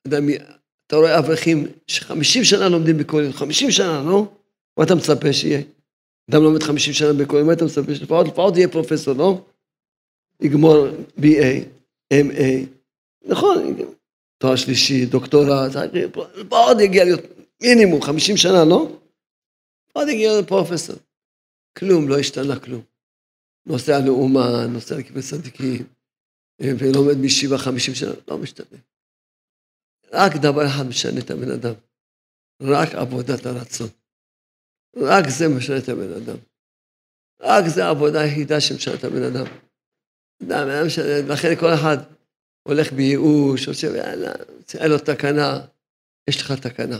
אדם, 0.08 0.28
אתה 0.86 0.96
רואה 0.96 1.18
אברכים 1.18 1.66
שחמישים 1.86 2.44
שנה 2.44 2.68
לומדים 2.68 2.98
בכולל, 2.98 3.32
חמישים 3.32 3.70
שנה, 3.70 4.02
לא? 4.06 4.32
מה 4.78 4.84
אתה 4.84 4.94
מצפה 4.94 5.32
שיהיה? 5.32 5.60
אדם 6.30 6.42
לומד 6.42 6.62
חמישים 6.62 6.92
שנה 6.92 7.12
בכולל, 7.12 7.42
מה 7.42 7.52
אתה 7.52 7.64
מצפה? 7.64 7.92
לפחות, 8.02 8.26
לפחות 8.26 8.56
יהיה 8.56 8.68
פרופסור, 8.68 9.14
לא? 9.14 9.44
יגמור 10.40 10.86
BA, 11.18 11.64
MA, 12.12 12.66
נכון, 13.24 13.76
תואר 14.38 14.56
שלישי, 14.56 15.06
דוקטורט, 15.06 15.72
לפחות 16.34 16.80
יגיע 16.80 17.04
להיות 17.04 17.20
מינימום, 17.62 18.02
חמישים 18.02 18.36
שנה, 18.36 18.64
לא? 18.64 19.00
לפחות 19.88 20.08
יגיע 20.08 20.32
להיות 20.32 20.48
פרופסור. 20.48 20.96
כלום, 21.78 22.08
לא 22.08 22.18
השתנה 22.18 22.58
כלום. 22.58 22.82
נוסע 23.66 23.98
לאומן, 24.06 24.72
נוסע 24.72 24.98
לקבל 24.98 25.22
צדיקים, 25.22 25.86
ולומד 26.60 27.14
בישיבה 27.22 27.58
חמישים 27.58 27.94
שנה, 27.94 28.12
לא 28.28 28.38
משתנה. 28.38 28.78
רק 30.12 30.32
דבר 30.42 30.66
אחד 30.66 30.86
משנה 30.88 31.20
את 31.20 31.30
הבן 31.30 31.50
אדם, 31.50 31.74
רק 32.62 32.94
עבודת 32.94 33.46
הרצון. 33.46 33.88
רק 34.96 35.24
זה 35.28 35.48
משנה 35.48 35.78
את 35.78 35.88
הבן 35.88 36.12
אדם. 36.12 36.36
רק 37.40 37.64
זה 37.74 37.84
העבודה 37.84 38.20
היחידה 38.20 38.60
שמשנה 38.60 38.94
את 38.94 39.04
הבן 39.04 39.22
אדם. 39.22 39.46
לכן 41.28 41.56
כל 41.60 41.74
אחד 41.74 41.96
הולך 42.68 42.92
בייאוש, 42.92 43.68
חושב, 43.68 43.94
יאללה, 43.94 44.32
אין 44.78 44.90
לו 44.90 44.98
תקנה, 44.98 45.66
יש 46.30 46.40
לך 46.40 46.52
תקנה. 46.52 46.98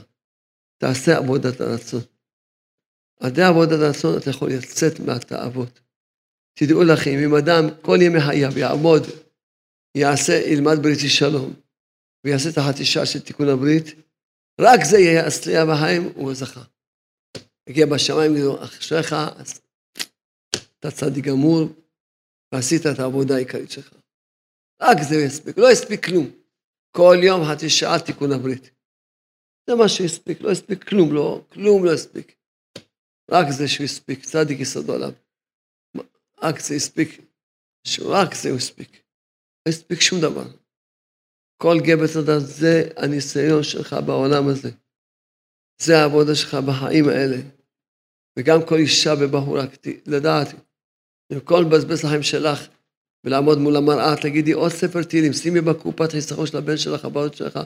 תעשה 0.78 1.16
עבודת 1.16 1.61
הרצון. 1.61 2.01
על 3.20 3.28
ידי 3.28 3.43
עבודת 3.43 3.81
הרצון 3.81 4.18
אתה 4.18 4.31
יכול 4.31 4.51
לצאת 4.53 5.01
מהתאוות. 5.01 5.81
תדעו 6.55 6.85
לכם, 6.85 7.11
אם 7.11 7.35
אדם 7.35 7.64
כל 7.83 7.99
ימי 8.03 8.20
חייו 8.20 8.59
יעמוד, 8.59 9.03
יעשה, 9.95 10.32
ילמד 10.32 10.82
בריתי 10.82 11.09
שלום, 11.09 11.55
ויעשה 12.24 12.49
את 12.53 12.59
החתישה 12.59 13.07
של 13.07 13.20
תיקון 13.20 13.49
הברית, 13.49 13.86
רק 14.61 14.80
זה 14.90 14.99
יהיה 14.99 15.26
הסלייה 15.26 15.64
בחיים, 15.66 16.03
הוא 16.14 16.34
זכה. 16.34 16.62
יגיע 17.68 17.86
בשמיים, 17.86 18.32
יגידו, 18.32 18.64
אשריך, 18.64 19.14
אתה 20.78 20.90
צדיק 20.90 21.24
גמור, 21.24 21.68
ועשית 22.53 22.80
את 22.86 22.99
העבודה 22.99 23.34
העיקרית 23.34 23.70
שלך. 23.70 23.95
רק 24.82 24.97
זה 25.09 25.16
יספיק, 25.16 25.59
לא 25.59 25.72
יספיק 25.72 26.05
כלום. 26.05 26.30
כל 26.97 27.16
יום 27.22 27.40
חצי 27.51 27.70
שעה 27.70 27.99
תיקון 28.07 28.32
הברית. 28.32 28.70
זה 29.66 29.74
מה 29.74 29.88
שהספיק, 29.88 30.40
לא 30.40 30.51
הספיק 30.51 30.88
כלום, 30.88 31.14
לא, 31.14 31.45
כלום 31.53 31.84
לא 31.84 31.92
הספיק. 31.92 32.36
רק 33.30 33.47
זה 33.51 33.68
שהוא 33.68 33.84
הספיק, 33.84 34.24
צדיק 34.24 34.61
יסוד 34.61 34.88
עולם. 34.88 35.11
רק 36.42 36.61
זה 36.61 36.74
הספיק, 36.74 37.20
רק 38.01 38.34
זה 38.34 38.49
הוא 38.49 38.59
הספיק. 38.59 39.03
לא 39.67 39.71
הספיק 39.73 40.01
שום 40.01 40.21
דבר. 40.21 40.45
כל 41.62 41.77
גבר 41.87 42.07
צדד 42.07 42.39
זה 42.39 42.89
הניסיון 42.97 43.62
שלך 43.62 43.97
בעולם 44.07 44.49
הזה. 44.49 44.71
זה 45.83 45.99
העבודה 45.99 46.35
שלך 46.35 46.55
בחיים 46.55 47.09
האלה. 47.09 47.37
וגם 48.39 48.59
כל 48.69 48.75
אישה 48.75 49.15
ובחורה, 49.21 49.65
לדעת, 50.07 50.49
במקום 51.33 51.62
לבזבז 51.62 52.05
לחיים 52.05 52.23
שלך 52.23 52.69
ולעמוד 53.25 53.59
מול 53.59 53.77
המראה, 53.77 54.15
תגידי 54.23 54.53
עוד 54.53 54.71
ספר 54.73 55.03
תהילים, 55.03 55.33
שימי 55.33 55.61
בקופת 55.61 56.11
חיסכון 56.12 56.47
של 56.47 56.57
הבן 56.57 56.77
שלך, 56.77 57.05
הבת 57.05 57.35
שלך, 57.35 57.59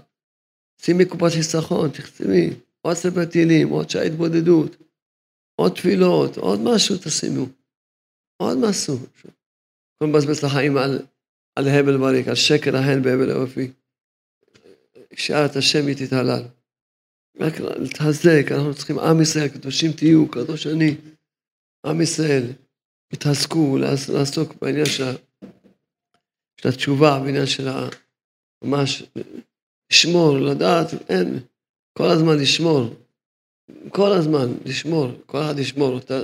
שימי 0.81 1.05
קופת 1.05 1.33
חיסכון, 1.33 1.91
תחתמי, 1.91 2.51
עוד 2.81 2.95
ספר 2.95 3.25
תהילים, 3.25 3.69
עוד 3.69 3.91
שעה 3.91 4.03
התבודדות, 4.03 4.77
עוד 5.61 5.73
תפילות, 5.73 6.37
עוד 6.37 6.61
משהו 6.61 6.97
תשימו, 7.05 7.47
עוד 8.43 8.59
משהו. 8.59 8.97
במקום 8.97 10.17
לבזבז 10.17 10.45
לחיים 10.45 10.77
על, 10.77 10.99
על 11.59 11.69
הבל 11.69 11.97
בריק, 11.97 12.29
על 12.29 12.35
שקר 12.35 12.77
ההן 12.77 13.03
בהבל 13.03 13.31
האופי. 13.31 13.71
שאלת 15.15 15.57
השם 15.57 15.87
היא 15.87 16.07
תתהלל. 16.07 16.43
רק 17.41 17.61
להתחזק, 17.61 18.47
אנחנו 18.51 18.75
צריכים, 18.75 18.99
עם 18.99 19.23
ישראל, 19.23 19.49
קדושים 19.49 19.93
תהיו, 19.93 20.29
קדוש 20.29 20.67
אני, 20.67 20.97
עם 21.87 22.01
ישראל, 22.01 22.43
התעסקו 23.13 23.79
לעסוק 24.13 24.55
בעניין 24.63 24.87
של, 24.87 25.05
של 26.61 26.69
התשובה, 26.69 27.21
בעניין 27.25 27.47
של 27.47 27.69
ממש 28.65 29.03
לשמור, 29.93 30.39
לדעת, 30.39 30.87
אין, 31.09 31.39
כל 31.99 32.11
הזמן 32.11 32.37
לשמור, 32.39 32.95
כל 33.89 34.13
הזמן 34.13 34.49
לשמור, 34.65 35.11
כל 35.27 35.39
אחד 35.43 35.59
לשמור. 35.59 35.99
אתה, 35.99 36.21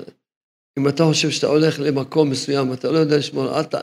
אם 0.78 0.89
אתה 0.89 1.05
חושב 1.05 1.30
שאתה 1.30 1.47
הולך 1.47 1.80
למקום 1.80 2.30
מסוים, 2.30 2.72
אתה 2.72 2.91
לא 2.91 2.99
יודע 2.99 3.16
לשמור, 3.18 3.61
אתה, 3.61 3.80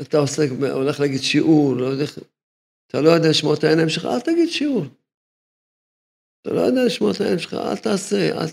אתה 0.00 0.18
עוסק, 0.18 0.48
הולך 0.72 1.00
להגיד 1.00 1.20
שיעור, 1.22 1.76
לא 1.76 1.86
הולך, 1.86 2.18
אתה 2.86 3.00
לא 3.00 3.10
יודע 3.10 3.28
לשמור 3.30 3.54
את 3.54 3.64
העיניים 3.64 3.88
שלך, 3.88 4.04
אל 4.04 4.20
תגיד 4.20 4.48
שיעור. 4.48 4.84
אתה 6.42 6.50
לא 6.50 6.60
יודע 6.60 6.84
לשמור 6.86 7.10
את 7.10 7.20
העיניים 7.20 7.38
שלך, 7.38 7.54
אל 7.54 7.76
תעשה, 7.76 8.30
אל... 8.32 8.46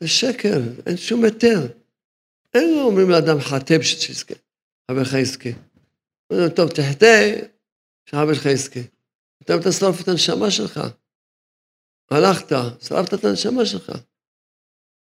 זה 0.00 0.08
שקר, 0.08 0.58
אין 0.86 0.96
שום 0.96 1.24
היתר. 1.24 1.60
אין 2.54 2.74
לו 2.74 2.82
אומרים 2.82 3.10
לאדם 3.10 3.40
חטא 3.40 3.78
בשביל 3.78 4.00
שיזכה, 4.00 4.34
חברך 4.90 5.12
יזכה. 5.22 5.50
טוב, 6.56 6.68
תחטא, 6.68 7.40
שחברך 8.06 8.46
יזכה. 8.46 8.80
אתה 9.42 9.52
תשרוף 9.64 10.00
את 10.02 10.08
הנשמה 10.08 10.50
שלך. 10.50 10.80
הלכת, 12.10 12.52
שרפת 12.80 13.14
את 13.14 13.24
הנשמה 13.24 13.66
שלך. 13.66 13.92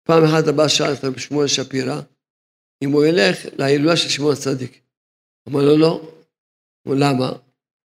פעם 0.02 0.24
אחת 0.24 0.48
הבא 0.48 0.68
שאל 0.68 0.92
את 0.92 1.18
שמואל 1.18 1.46
שפירא, 1.46 2.00
אם 2.84 2.90
הוא 2.92 3.04
ילך 3.04 3.38
להילולה 3.58 3.96
של 3.96 4.08
שמואל 4.08 4.32
הצדיק. 4.32 4.83
אמר 5.48 5.62
לו 5.62 5.76
לא. 5.76 6.12
אמר 6.86 6.96
למה? 6.98 7.32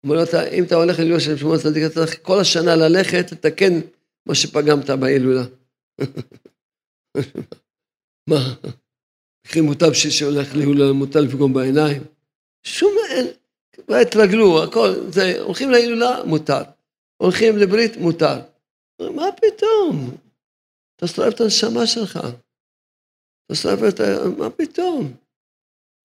אמר 0.06 0.14
לו, 0.14 0.22
אם 0.52 0.64
אתה 0.64 0.74
הולך 0.74 0.98
להילולה 0.98 1.20
של 1.20 1.36
שמואל 1.36 1.58
הצדיק, 1.58 1.82
אתה 1.86 1.94
צריך 1.94 2.18
כל 2.22 2.40
השנה 2.40 2.76
ללכת 2.76 3.32
לתקן 3.32 3.80
מה 4.26 4.34
שפגמת 4.34 4.90
בהילולה. 4.90 5.44
מה? 8.30 8.54
וכי 9.46 9.60
מוטב 9.60 9.92
שהולך 9.92 10.54
להילולה, 10.54 10.92
מוטב 10.92 11.18
לפגום 11.18 11.54
בעיניים? 11.54 12.02
שום, 12.62 12.92
אין, 13.10 13.26
כבר 13.72 13.96
התרגלו, 13.96 14.64
הכל, 14.64 14.88
זה, 15.12 15.40
הולכים 15.40 15.70
להילולה, 15.70 16.24
מותר. 16.24 16.62
הולכים 17.16 17.56
לברית, 17.56 17.96
מותר. 17.96 18.40
מה 19.00 19.26
פתאום? 19.36 20.16
אתה 20.96 21.06
שורף 21.06 21.34
את 21.34 21.40
הנשמה 21.40 21.86
שלך. 21.86 22.18
אתה 23.46 23.54
שורף 23.54 23.78
את 23.88 24.00
ה... 24.00 24.28
מה 24.38 24.50
פתאום? 24.50 25.16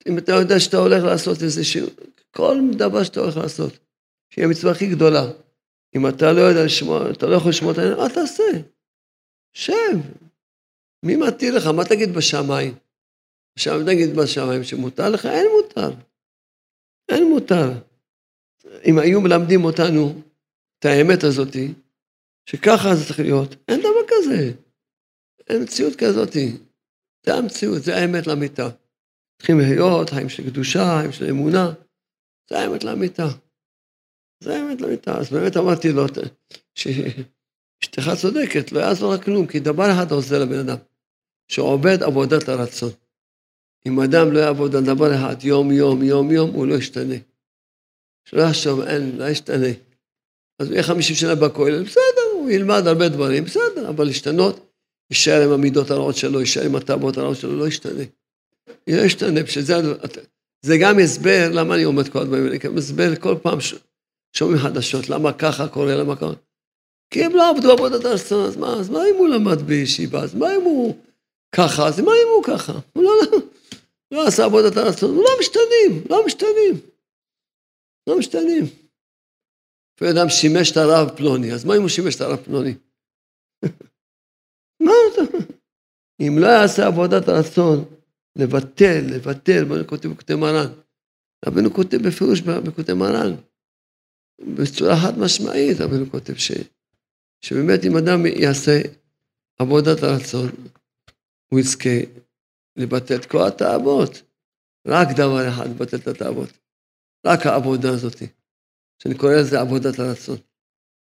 אם 0.08 0.18
אתה 0.18 0.32
יודע 0.32 0.60
שאתה 0.60 0.78
הולך 0.78 1.04
לעשות 1.04 1.44
איזה 1.44 1.64
שיעור, 1.64 1.90
כל 2.32 2.58
דבר 2.78 3.04
שאתה 3.04 3.20
הולך 3.20 3.38
לעשות, 3.38 3.80
שהיא 4.30 4.46
המצווה 4.46 4.72
הכי 4.72 4.88
גדולה. 4.88 5.26
אם 5.96 6.08
אתה 6.08 6.34
לא 6.34 6.42
יודע 6.42 6.66
לשמוע, 6.66 7.12
אתה 7.12 7.26
לא 7.26 7.36
יכול 7.36 7.50
לשמוע 7.50 7.72
את 7.72 7.78
העניין, 7.78 8.00
אל 8.00 8.10
תעשה. 8.10 8.44
שב. 9.54 9.98
מי 11.04 11.16
מתיר 11.16 11.56
לך? 11.56 11.68
מה 11.68 11.86
תגיד 11.86 12.14
בשמיים? 12.14 12.76
עכשיו 13.56 13.86
תגיד 13.86 14.16
בשמיים 14.16 14.64
שמותר 14.64 15.10
לך? 15.10 15.26
אין 15.26 15.48
מותר. 15.56 15.92
אין 17.10 17.30
מותר. 17.30 17.72
אם 18.86 19.00
היו 19.00 19.22
מלמדים 19.22 19.66
אותנו 19.66 20.22
את 20.80 20.86
האמת 20.86 21.24
הזאתי, 21.24 21.74
שככה 22.46 22.96
זה 22.96 23.06
צריך 23.06 23.20
להיות, 23.20 23.56
אין 23.68 23.80
דבר 23.80 24.04
כזה. 24.08 24.52
אין 25.50 25.64
מציאות 25.64 25.96
כזאת. 25.96 26.34
זה 27.26 27.34
המציאות, 27.34 27.84
זה 27.84 27.96
האמת 27.96 28.28
לאמיתה. 28.28 28.70
צריכים 29.42 29.60
להיות 29.60 30.10
חיים 30.10 30.30
של 30.30 30.50
קדושה, 30.50 30.98
חיים 31.00 31.12
של 31.12 31.26
אמונה, 31.30 31.74
זה 32.50 32.60
האמת 32.60 32.84
לאמיתה. 32.84 33.28
זה 34.44 34.56
האמת 34.56 34.82
לאמיתה. 34.82 35.18
אז 35.18 35.30
באמת 35.30 35.58
אמרתי 35.58 35.92
לו, 35.92 36.06
שאשתך 36.76 38.12
צודקת, 38.22 38.72
לא 38.72 38.80
יעזור 38.80 39.14
לך 39.14 39.24
כלום, 39.24 39.48
כי 39.48 39.60
דבר 39.60 39.92
אחד 39.92 40.12
עוזר 40.12 40.40
לבן 40.40 40.60
אדם, 40.60 40.78
שעובד 41.48 42.04
עבודת 42.04 42.50
הרצון. 42.50 42.90
אם 43.86 44.00
אדם 44.00 44.32
לא 44.32 44.40
יעבוד 44.40 44.76
על 44.76 44.84
דבר 44.84 45.16
אחד 45.16 45.44
יום 45.44 45.72
יום 45.72 46.04
יום 46.04 46.32
יום, 46.32 46.50
הוא 46.50 46.68
לא 46.68 46.76
ישתנה. 46.76 47.16
שלא 48.26 48.42
יחשוב, 48.42 48.82
אין, 48.82 49.18
לא 49.18 49.26
ישתנה. 49.26 49.72
אז 50.60 50.68
הוא 50.68 50.74
יהיה 50.74 50.84
50 50.84 51.16
שנה 51.16 51.36
בכולל, 51.36 51.84
בסדר, 51.84 52.32
הוא 52.34 52.50
ילמד 52.50 52.88
הרבה 52.88 53.10
דברים, 53.10 53.44
בסדר, 53.44 53.90
אבל 53.90 54.06
להשתנות, 54.06 54.72
יישאר 55.12 55.42
עם 55.44 55.52
המידות 55.52 55.92
הרעות 55.92 56.16
שלו, 56.16 56.40
יישאר 56.40 56.66
עם 56.66 56.76
הטעמות 56.76 57.18
הרעות 57.18 57.38
שלו, 57.38 57.56
לא 57.56 57.68
ישתנה. 57.68 58.04
לא 58.88 59.02
ישתנה, 59.02 59.44
בשביל 59.44 59.66
זה, 59.66 59.74
זה 60.62 60.78
גם 60.82 61.00
הסבר 61.00 61.50
למה 61.54 61.76
אני 61.76 61.84
עומד 61.84 62.10
כל 62.10 62.20
הדברים 62.20 62.46
האלה, 62.46 62.58
גם 62.58 62.78
הסבר 62.78 63.16
כל 63.16 63.36
פעם 63.42 63.58
שומעים 64.34 64.60
חדשות, 64.60 65.10
למה 65.10 65.34
ככה 65.34 65.68
קורה, 65.68 65.96
למה 65.96 66.16
ככה. 66.16 66.34
כי 67.14 67.24
הם 67.24 67.36
לא 67.36 67.50
עבדו 67.50 67.72
עבודת 67.72 68.06
הרצון, 68.06 68.46
אז 68.46 68.58
אז 68.80 68.90
מה 68.90 69.00
אם 69.00 69.16
הוא 69.18 69.28
למד 69.28 69.62
בישיבה, 69.62 70.24
אז 70.24 70.36
מה 70.36 70.56
אם 70.56 70.62
הוא 70.62 70.98
ככה, 71.56 71.88
אז 71.88 72.00
מה 72.00 72.12
אם 72.12 72.28
הוא 72.36 72.44
ככה? 72.44 72.74
הוא 72.94 73.04
לא, 73.04 73.40
לא 74.12 74.28
עשה 74.28 74.46
עבודת 74.46 74.78
הרצון, 74.78 75.16
לא 75.16 75.30
משתנים, 75.40 76.04
לא 76.10 76.26
משתנים. 76.26 76.92
לא 78.08 78.20
משתנים. 78.20 78.66
אפילו 79.96 80.12
אדם 80.12 80.30
שימש 80.30 80.72
את 80.72 80.78
הרב 80.78 81.10
פלוני, 81.18 81.54
אז 81.54 81.66
מה 81.66 81.76
אם 81.76 81.82
הוא 81.82 81.90
שימש 81.90 82.16
את 82.16 82.22
הרב 82.22 82.40
פלוני? 82.46 82.74
מה 84.86 84.92
אתה... 85.14 85.22
אם 86.22 86.36
לא 86.40 86.48
יעשה 86.48 86.88
עבודת 86.88 87.28
הרצון, 87.28 87.86
לבטל, 88.36 89.02
לבטל, 89.16 89.66
מה 89.66 89.84
כותב 89.84 90.10
בכותב 90.10 90.36
מרן. 90.36 90.72
רבנו 91.46 91.74
כותב 91.74 91.98
בפירוש 92.08 92.42
בכותב 92.42 92.94
מרן, 92.94 93.36
בצורה 94.56 94.96
חד 95.02 95.20
משמעית, 95.20 95.82
רבנו 95.82 96.12
כותב 96.12 96.36
ש, 96.36 96.52
שבאמת 97.42 97.86
אם 97.86 97.98
אדם 97.98 98.26
יעשה 98.26 98.82
עבודת 99.60 100.04
הרצון, 100.04 100.50
הוא 101.48 101.60
יזכה 101.60 102.00
לבטל 102.76 103.16
את 103.16 103.26
כל 103.26 103.48
התאוות. 103.48 104.22
רק 104.88 105.08
דבר 105.18 105.50
אחד, 105.50 105.68
לבטל 105.68 105.98
את 105.98 106.08
התאוות. 106.08 106.50
רק 107.26 107.46
העבודה 107.46 107.90
הזאת, 107.90 108.18
שאני 109.04 109.18
קורא 109.18 109.34
לזה 109.34 109.60
עבודת 109.60 110.00
הרצון. 110.00 110.38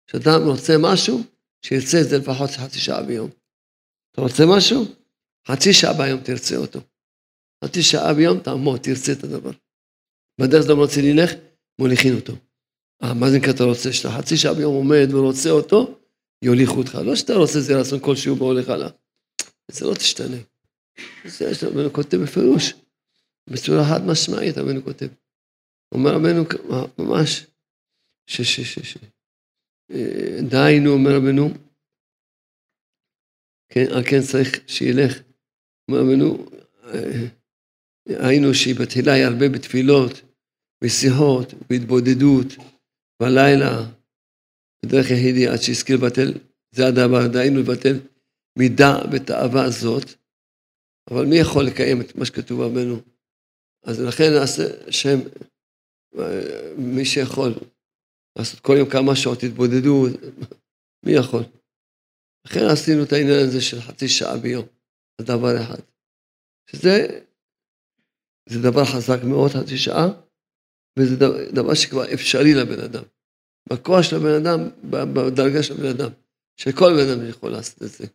כשאדם 0.06 0.40
רוצה 0.44 0.72
משהו, 0.80 1.22
שירצה 1.62 2.00
את 2.00 2.08
זה 2.08 2.18
לפחות 2.18 2.50
חצי 2.50 2.78
שעה 2.78 3.02
ביום. 3.02 3.30
אתה 4.12 4.20
רוצה 4.20 4.42
משהו? 4.56 4.84
חצי 5.48 5.72
שעה 5.72 5.92
ביום 5.92 6.20
תרצה 6.20 6.56
אותו. 6.56 6.80
חצי 7.64 7.82
שעה 7.82 8.14
ביום 8.14 8.40
תעמוד, 8.40 8.80
תרצה 8.80 9.12
את 9.12 9.24
הדבר. 9.24 9.50
בדרך 10.40 10.62
שאתה 10.62 10.72
רוצה 10.72 11.00
ללך, 11.02 11.32
מוליכין 11.78 12.14
אותו. 12.14 12.32
אה, 13.02 13.14
מה 13.14 13.30
זה 13.30 13.38
נקרא 13.38 13.52
אתה 13.52 13.64
רוצה? 13.64 13.92
שאתה 13.92 14.11
חצי 14.18 14.36
שעה 14.36 14.54
ביום 14.54 14.74
עומד 14.74 15.09
ורוצה 15.14 15.50
אותו, 15.50 15.98
יוליכו 16.42 16.78
אותך. 16.78 16.94
לא 16.94 17.16
שאתה 17.16 17.34
רוצה 17.34 17.61
זה 17.61 17.80
רצון 17.80 18.00
כלשהו 18.00 18.38
והולך 18.38 18.68
הלאה. 18.68 18.88
זה 19.70 19.86
לא 19.86 19.94
תשתנה. 19.94 20.36
זה 21.24 21.50
יש 21.50 21.64
רבנו 21.64 21.92
כותב 21.92 22.16
בפירוש, 22.16 22.74
בצורה 23.50 23.84
חד 23.88 24.06
משמעית 24.06 24.59
רבנו 24.59 24.84
כותב. 24.84 25.06
אומר 25.92 26.11
רבנו 26.14 26.44
ממש, 26.98 27.46
ש... 28.26 28.42
ש... 28.42 28.61
ש... 28.61 28.78
ש... 28.78 28.96
אה, 29.90 30.38
דהיינו, 30.50 30.90
אומר 30.90 31.16
רבנו, 31.16 31.50
כן, 33.68 33.84
על 33.96 34.02
כן 34.11 34.20
צריך 34.32 34.61
שילך. 34.66 35.18
אומר 35.88 36.00
רבנו, 36.00 36.46
היינו 38.09 38.54
שהיא 38.54 38.74
בתחילה 38.80 39.12
היא 39.12 39.24
הרבה 39.24 39.48
בתפילות, 39.48 40.12
בשיחות, 40.84 41.54
בהתבודדות, 41.70 42.46
בלילה, 43.22 43.86
בדרך 44.84 45.06
יחידי 45.11 45.48
עד 45.48 45.59
שהזכיר 45.62 45.96
לבטל, 45.96 46.32
זה 46.74 46.86
הדבר, 46.86 47.26
דהיינו 47.32 47.61
לבטל 47.61 47.96
מידה 48.59 48.98
ותאווה 49.12 49.64
הזאת, 49.64 50.04
אבל 51.11 51.26
מי 51.26 51.36
יכול 51.36 51.64
לקיים 51.64 52.00
את 52.00 52.16
מה 52.16 52.24
שכתוב 52.24 52.61
רבנו? 52.61 53.00
אז 53.84 54.00
לכן 54.00 54.30
נעשה 54.34 54.90
שם, 54.90 55.18
מי 56.78 57.04
שיכול 57.04 57.52
לעשות 58.38 58.61
כל 58.61 58.74
יום 58.78 58.90
כמה 58.90 59.16
שעות 59.16 59.42
התבודדות, 59.42 60.12
מי 61.06 61.12
יכול? 61.12 61.42
לכן 62.46 62.61
עשינו 62.72 63.02
את 63.02 63.12
העניין 63.12 63.46
הזה 63.48 63.61
של 63.61 63.80
חצי 63.80 64.09
שעה 64.09 64.36
ביום, 64.36 64.66
על 65.20 65.26
דבר 65.26 65.62
אחד. 65.62 65.80
שזה 66.70 67.20
זה 68.49 68.62
דבר 68.62 68.84
חזק 68.84 69.24
מאוד, 69.24 69.51
חצי 69.51 69.78
שעה, 69.78 70.09
וזה 70.99 71.16
דבר 71.53 71.74
שכבר 71.74 72.14
אפשרי 72.14 72.55
לבן 72.55 72.80
אדם. 72.80 73.03
בכוח 73.68 74.03
של 74.03 74.16
הבן 74.16 74.34
אדם, 74.34 74.68
בדרגה 74.90 75.62
של 75.62 75.74
הבן 75.74 75.88
אדם, 75.88 76.11
שכל 76.57 76.92
בן 76.96 77.09
אדם 77.09 77.28
יכול 77.28 77.51
לעשות 77.51 77.82
את 77.82 77.88
זה. 77.88 78.07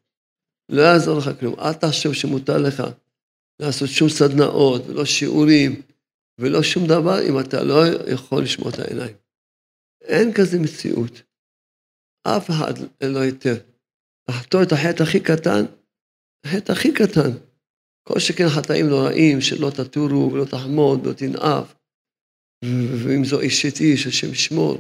לא 0.69 0.81
יעזור 0.81 1.17
לך 1.17 1.29
כלום. 1.39 1.59
אל 1.59 1.73
תחשוב 1.73 2.13
שמותר 2.13 2.57
לך 2.57 2.84
לעשות 3.59 3.89
שום 3.89 4.09
סדנאות, 4.09 4.81
ולא 4.88 5.05
שיעורים, 5.05 5.81
ולא 6.39 6.63
שום 6.63 6.88
דבר, 6.88 7.29
אם 7.29 7.39
אתה 7.39 7.63
לא 7.63 7.84
יכול 8.13 8.43
לשמור 8.43 8.69
את 8.69 8.79
העיניים. 8.79 9.15
אין 10.01 10.34
כזה 10.34 10.59
מציאות. 10.59 11.21
אף 12.27 12.49
אחד 12.49 12.73
אין 13.01 13.11
לו 13.11 13.21
היתר. 13.21 13.55
לחטוא 14.29 14.63
את 14.63 14.71
החטא 14.71 15.03
הכי 15.03 15.19
קטן, 15.19 15.65
החטא 16.45 16.71
הכי 16.71 16.93
קטן. 16.93 17.31
כל 18.03 18.19
שכן 18.19 18.49
חטאים 18.49 18.89
נוראים, 18.89 19.41
שלא 19.41 19.69
תטורו 19.69 20.33
ולא 20.33 20.45
תחמוד 20.45 21.07
ולא 21.07 21.13
תנאף, 21.13 21.73
ואם 23.03 23.25
זו 23.25 23.39
אישית 23.39 23.79
איש, 23.79 24.07
השם 24.07 24.31
ישמור. 24.31 24.77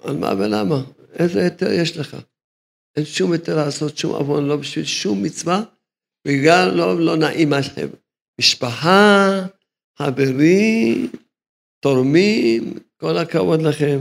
על 0.00 0.16
מה 0.16 0.32
ולמה? 0.38 0.82
איזה 1.18 1.42
היתר 1.42 1.72
יש 1.72 1.96
לך? 1.96 2.16
אין 2.96 3.04
שום 3.04 3.32
היתר 3.32 3.56
לעשות 3.56 3.98
שום 3.98 4.14
עוון, 4.14 4.46
לא 4.46 4.56
בשביל 4.56 4.84
שום 4.84 5.22
מצווה, 5.22 5.62
בגלל 6.26 6.74
לא, 6.74 7.00
לא 7.00 7.16
נעים 7.16 7.52
לכם. 7.52 7.86
משפחה, 8.40 9.28
חברים, 9.98 11.10
תורמים, 11.80 12.74
כל 12.96 13.18
הכבוד 13.18 13.62
לכם. 13.62 13.98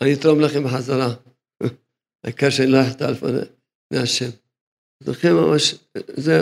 אני 0.00 0.14
אתרום 0.14 0.40
לכם 0.40 0.64
בחזרה. 0.64 1.14
העיקר 2.24 2.50
שאני 2.50 2.70
לא 2.70 2.82
אחטא 2.82 3.04
לפני 3.04 3.98
השם. 4.02 4.30
לכן 5.06 5.32
ממש, 5.32 5.74
זה, 6.16 6.40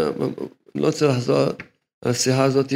לא 0.75 0.87
רוצה 0.87 1.07
לחזור 1.09 1.37
על 2.05 2.11
השיחה 2.11 2.45
הזאת, 2.45 2.71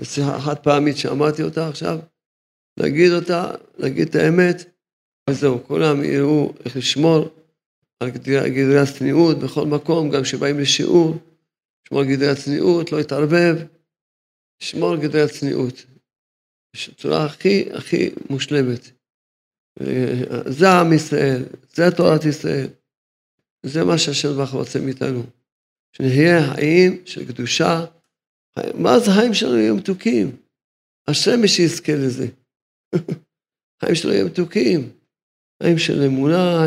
זו 0.00 0.06
שיחה 0.06 0.40
חד 0.40 0.58
פעמית 0.58 0.96
שאמרתי 0.96 1.42
אותה 1.42 1.68
עכשיו, 1.68 1.98
להגיד 2.76 3.12
אותה, 3.12 3.50
להגיד 3.78 4.08
את 4.08 4.14
האמת, 4.14 4.56
וזהו, 5.30 5.64
כולם 5.66 6.04
יראו 6.04 6.52
איך 6.64 6.76
לשמור 6.76 7.28
על 8.02 8.10
גדרי 8.10 8.78
הצניעות 8.78 9.38
בכל 9.38 9.66
מקום, 9.66 10.10
גם 10.10 10.22
כשבאים 10.22 10.58
לשיעור, 10.58 11.16
לשמור 11.84 12.00
על 12.00 12.06
גדרי 12.06 12.28
הצניעות, 12.28 12.92
לא 12.92 12.98
להתערבב, 12.98 13.56
לשמור 14.62 14.92
על 14.92 15.00
גדרי 15.00 15.22
הצניעות. 15.22 15.84
בצורה 16.76 17.24
הכי 17.24 17.72
הכי 17.72 18.10
מושלמת. 18.30 18.90
זה 20.48 20.68
עם 20.70 20.92
ישראל, 20.92 21.42
זה 21.74 21.90
תורת 21.96 22.24
ישראל, 22.24 22.68
זה 23.66 23.84
מה 23.84 23.98
שהשם 23.98 24.28
ברוך 24.36 24.50
רוצה 24.50 24.78
מאיתנו. 24.80 25.22
שנהיה 25.96 26.54
חיים 26.54 27.02
של 27.06 27.26
קדושה, 27.26 27.84
מה 28.74 28.98
זה 28.98 29.10
חיים 29.10 29.34
שלנו 29.34 29.58
יהיו 29.58 29.76
מתוקים? 29.76 30.36
השמש 31.08 31.58
יזכה 31.58 31.92
לזה. 31.92 32.26
חיים 33.80 33.94
שלנו 33.94 34.14
יהיו 34.14 34.26
מתוקים, 34.26 34.92
חיים 35.62 35.78
של 35.78 36.02
אמונה, 36.06 36.66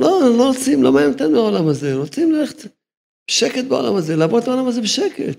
לא, 0.00 0.20
לא 0.38 0.48
רוצים, 0.48 0.82
לא 0.82 0.92
מעניין 0.92 1.12
אותנו 1.12 1.38
העולם 1.38 1.68
הזה, 1.68 1.94
רוצים 1.94 2.32
ללכת 2.32 2.58
בשקט 3.30 3.64
בעולם 3.68 3.96
הזה, 3.96 4.16
לעבוד 4.16 4.42
בעולם 4.44 4.66
הזה 4.68 4.80
בשקט. 4.80 5.38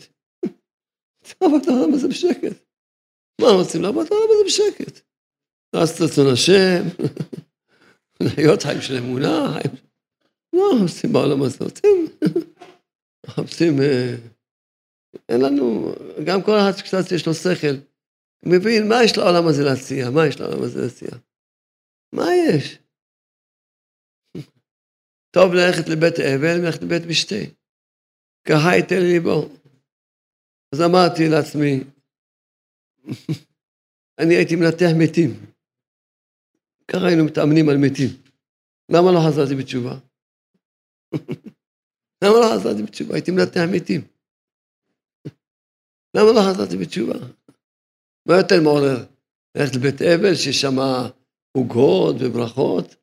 לעבוד 1.42 1.62
בעולם 1.66 1.94
הזה 1.94 2.08
בשקט. 2.08 2.64
מה 3.42 3.48
רוצים? 3.48 3.82
לעבוד 3.82 4.08
בעולם 4.10 4.28
הזה 4.32 4.44
בשקט. 4.46 5.00
לעשות 5.76 6.02
רצון 6.02 6.34
השם, 6.34 6.84
להיות 8.38 8.64
חיים 8.64 8.82
של 8.82 8.98
אמונה, 8.98 9.54
חיים... 9.54 9.76
לא 10.56 10.84
עושים 10.84 11.14
בעולם 11.14 11.44
הזה, 11.44 11.58
רוצים, 11.62 12.08
מחפשים, 13.26 13.82
אה, 13.82 14.16
אין 15.30 15.42
לנו, 15.42 15.94
גם 16.26 16.44
כל 16.44 16.52
אחד 16.60 16.78
שקצת 16.78 17.12
יש 17.16 17.28
לו 17.28 17.34
שכל, 17.34 17.76
מבין 18.46 18.90
מה 18.90 19.04
יש 19.04 19.18
לעולם 19.18 19.48
הזה 19.48 19.64
להציע, 19.64 20.10
מה 20.10 20.28
יש 20.28 20.40
לעולם 20.40 20.64
הזה 20.64 20.82
להציע. 20.82 21.10
מה 22.14 22.26
יש? 22.50 22.80
טוב 25.32 25.54
ללכת 25.54 25.90
לבית 25.90 26.20
אבל 26.20 26.60
וללכת 26.62 26.82
לבית 26.82 27.04
משתה. 27.10 27.42
ככה 28.48 28.76
ייתן 28.76 29.02
ליבו. 29.02 29.50
אז 30.74 30.82
אמרתי 30.82 31.24
לעצמי, 31.30 31.84
אני 34.20 34.34
הייתי 34.36 34.56
מנתח 34.56 34.90
מתים. 35.00 35.30
ככה 36.92 37.08
היינו 37.08 37.26
מתאמנים 37.26 37.70
על 37.70 37.78
מתים. 37.78 38.10
למה 38.90 39.12
לא 39.12 39.20
חזרתי 39.28 39.56
בתשובה? 39.56 39.98
למה 42.24 42.34
לא 42.40 42.56
חזרתי 42.56 42.84
בתשובה? 42.84 43.14
הייתי 43.16 43.32
מנתח 43.32 43.62
מתים. 43.72 44.02
למה 46.18 46.32
לא 46.32 46.42
חזרתי 46.50 46.78
בתשובה? 46.78 47.14
מה 48.28 48.38
יותר 48.38 48.62
מעורר? 48.62 49.06
ללכת 49.58 49.76
לבית 49.76 50.02
אבל 50.02 50.36
שיש 50.36 50.62
שם 50.62 50.78
עוגות 51.58 52.16
וברכות? 52.20 52.96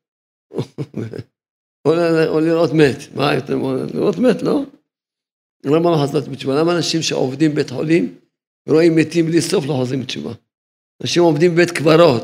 או 1.87 2.39
לראות 2.39 2.71
מת. 2.73 3.15
מה 3.15 3.33
יותר 3.33 3.57
מעורר? 3.57 3.85
לראות 3.93 4.17
מת, 4.17 4.41
לא? 4.41 4.61
למה 5.65 5.91
לא 5.91 5.97
חזרתי 6.03 6.29
בתשובה? 6.29 6.59
למה 6.59 6.77
אנשים 6.77 7.01
שעובדים 7.01 7.51
בבית 7.51 7.69
חולים 7.69 8.15
ורואים 8.69 8.95
מתים 8.95 9.25
בלי 9.25 9.41
סוף 9.41 9.65
לא 9.65 9.73
חוזרים 9.73 10.01
בתשובה? 10.01 10.33
אנשים 11.01 11.23
עובדים 11.23 11.53
בבית 11.53 11.71
קברות, 11.71 12.23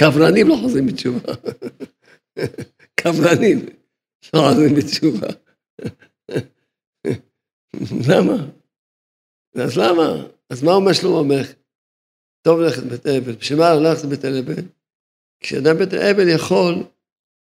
קברנים 0.00 0.48
לא 0.48 0.56
חוזרים 0.62 0.86
בתשובה. 0.86 1.32
קברנים 3.00 3.66
לא 4.34 4.40
חוזרים 4.48 4.74
בתשובה. 4.74 5.28
למה? 8.08 8.46
אז 9.54 9.78
למה? 9.78 10.26
אז 10.50 10.62
מה 10.62 10.72
אומר 10.72 10.92
שלמה 10.92 11.18
המלך? 11.18 11.52
טוב 12.42 12.60
ללכת 12.60 12.82
בית 12.82 13.06
אבל. 13.06 13.32
בשביל 13.32 13.58
מה 13.58 13.74
ללכת 13.74 14.04
לבית 14.04 14.24
אבל? 14.24 14.62
כשאדם 15.40 15.78
בית 15.78 15.94
אבל 15.94 16.28
יכול 16.28 16.74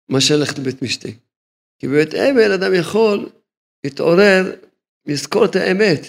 מאשר 0.08 0.36
ללכת 0.36 0.58
לבית 0.58 0.82
משתה. 0.82 1.08
כי 1.78 1.88
בבית 1.88 2.14
אבל 2.14 2.52
אדם 2.52 2.74
יכול 2.80 3.30
להתעורר, 3.84 4.42
לזכור 5.06 5.44
את 5.44 5.56
האמת. 5.56 6.00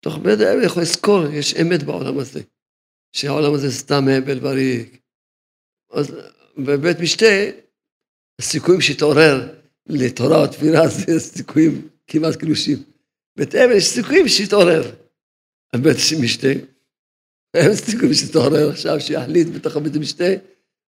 תוך 0.00 0.18
בית 0.18 0.40
אבל 0.40 0.64
יכול 0.64 0.82
לזכור, 0.82 1.26
יש 1.32 1.54
אמת 1.54 1.82
בעולם 1.82 2.18
הזה. 2.18 2.40
שהעולם 3.12 3.54
הזה 3.54 3.70
סתם 3.70 4.04
הבל 4.08 4.46
וריק. 4.46 5.02
אז 5.92 6.14
בבית 6.58 6.96
משתה, 7.02 7.26
הסיכויים 8.40 8.80
שיתעורר 8.80 9.48
לתורה 9.86 10.42
או 10.42 10.46
תפילה 10.46 10.88
זה 10.88 11.20
סיכויים 11.20 11.88
כמעט 12.06 12.36
קלושים. 12.36 12.78
בית 13.36 13.54
אבל 13.54 13.72
יש 13.72 13.86
סיכויים 13.86 14.28
שיתעורר. 14.28 14.90
על 15.72 15.80
בית 15.80 15.96
משתה, 16.20 16.48
אין 17.54 17.74
סיכויים 17.74 18.14
שיתעורר 18.14 18.70
עכשיו, 18.70 19.00
שיחליט 19.00 19.48
בתוך 19.48 19.76
הבית 19.76 19.96
משתה, 19.96 20.24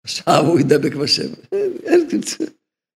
עכשיו 0.04 0.46
הוא 0.46 0.60
ידבק 0.60 0.96
בשם. 0.96 1.28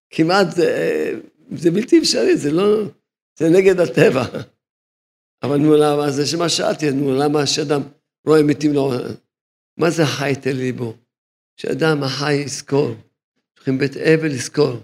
כמעט, 0.10 0.56
זה, 0.56 1.20
זה 1.58 1.72
בלתי 1.72 1.99
אפשרי, 1.99 2.38
זה 2.38 2.52
לא, 2.52 2.84
זה 3.39 3.49
נגד 3.49 3.80
הטבע. 3.80 4.26
אבל 5.43 5.58
נו, 5.58 5.76
למה, 5.76 6.12
זה 6.12 6.26
שמה 6.26 6.49
שאלתי, 6.49 6.91
נו, 6.91 7.16
למה 7.16 7.45
שאדם 7.45 7.82
רואה 8.28 8.43
מתים 8.43 8.74
לא... 8.74 8.93
מה 9.78 9.89
זה 9.89 10.06
חי 10.06 10.34
תל 10.41 10.52
ליבו? 10.52 10.93
שאדם 11.58 12.04
החי 12.04 12.34
יזכור, 12.34 12.95
צריכים 13.62 13.78
בית 13.78 13.97
אבל 13.97 14.28
לזכור. 14.28 14.80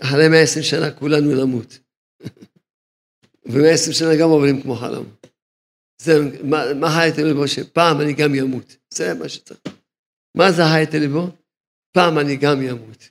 אחרי 0.00 0.28
120 0.28 0.64
שנה 0.64 0.90
כולנו 0.90 1.44
נמות. 1.44 1.78
ו-120 3.50 3.92
שנה 3.92 4.16
גם 4.20 4.28
עוברים 4.28 4.62
כמו 4.62 4.74
חלום. 4.74 5.06
זה, 6.02 6.12
מה, 6.44 6.74
מה 6.74 6.88
תל 7.16 7.22
ליבו? 7.22 7.48
שפעם 7.48 8.00
אני 8.00 8.12
גם 8.12 8.34
אמות. 8.34 8.76
זה 8.94 9.14
מה 9.14 9.28
שצריך. 9.28 9.60
מה 10.36 10.52
זה 10.52 10.62
חי 10.72 10.84
תל 10.90 10.98
ליבו? 10.98 11.30
פעם 11.92 12.18
אני 12.18 12.36
גם 12.36 12.60
אמות. 12.70 13.08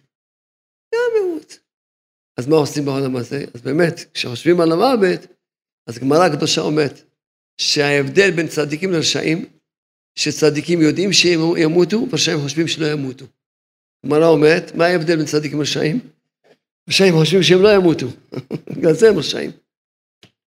גם 0.95 1.11
אמות. 1.21 1.59
אז 2.37 2.47
מה 2.47 2.55
עושים 2.55 2.85
בעולם 2.85 3.15
הזה? 3.15 3.45
אז 3.53 3.61
באמת, 3.61 3.95
כשחושבים 4.13 4.61
על 4.61 4.71
המוות, 4.71 5.19
אז 5.87 5.99
גמרא 5.99 6.25
הקדושה 6.25 6.61
אומרת, 6.61 7.01
שההבדל 7.61 8.31
בין 8.31 8.47
צדיקים 8.47 8.91
לרשעים, 8.91 9.45
שצדיקים 10.15 10.81
יודעים 10.81 11.13
שהם 11.13 11.39
ימותו, 11.57 12.07
ורשעים 12.11 12.39
חושבים 12.39 12.67
שלא 12.67 12.85
ימותו. 12.85 13.25
גמרא 14.05 14.27
אומרת, 14.27 14.75
מה 14.75 14.85
ההבדל 14.85 15.15
בין 15.15 15.25
צדיקים 15.25 15.59
לרשעים? 15.59 15.99
רשעים 16.89 17.13
חושבים 17.13 17.43
שהם 17.43 17.61
לא 17.61 17.75
ימותו, 17.75 18.07
בגלל 18.77 18.93
זה 18.93 19.09
הם 19.09 19.17
רשעים. 19.17 19.51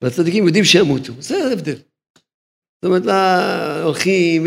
והצדיקים 0.03 0.47
יודעים 0.47 0.65
שימותו, 0.65 1.13
זה 1.19 1.45
ההבדל. 1.45 1.77
זאת 1.77 2.85
אומרת, 2.85 3.03
הולכים, 3.85 4.47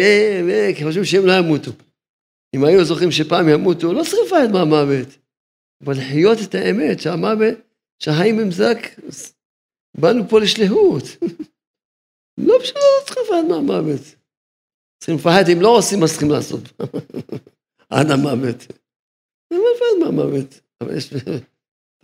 כי 0.77 0.83
חושבים 0.83 1.05
שהם 1.05 1.25
לא 1.25 1.31
ימותו. 1.31 1.71
אם 2.55 2.63
היו 2.63 2.85
זוכרים 2.85 3.11
שפעם 3.11 3.49
ימותו, 3.49 3.93
לא 3.93 4.03
צריך 4.03 4.15
לפחד 4.25 4.51
מהמוות. 4.51 5.07
אבל 5.83 5.93
לחיות 5.97 6.37
את 6.49 6.55
האמת, 6.55 6.99
שהמוות, 6.99 7.57
שהחיים 7.99 8.39
הם 8.39 8.51
זק, 8.51 8.77
באנו 9.97 10.29
פה 10.29 10.39
לשליחות. 10.39 11.03
לא 12.47 12.57
בשביל 12.61 12.81
לא 12.81 13.05
צריך 13.05 13.17
לפחד 13.17 13.43
מהמוות. 13.49 14.01
צריכים 14.99 15.15
לפחד, 15.15 15.49
אם 15.53 15.61
לא 15.61 15.77
עושים 15.77 15.99
מה 15.99 16.07
צריכים 16.07 16.31
לעשות. 16.31 16.61
עד 17.89 18.11
המוות. 18.11 18.65
לא 19.51 19.57
מפחד 19.75 20.05
מהמוות. 20.05 20.59
אבל 20.81 20.97
יש... 20.97 21.13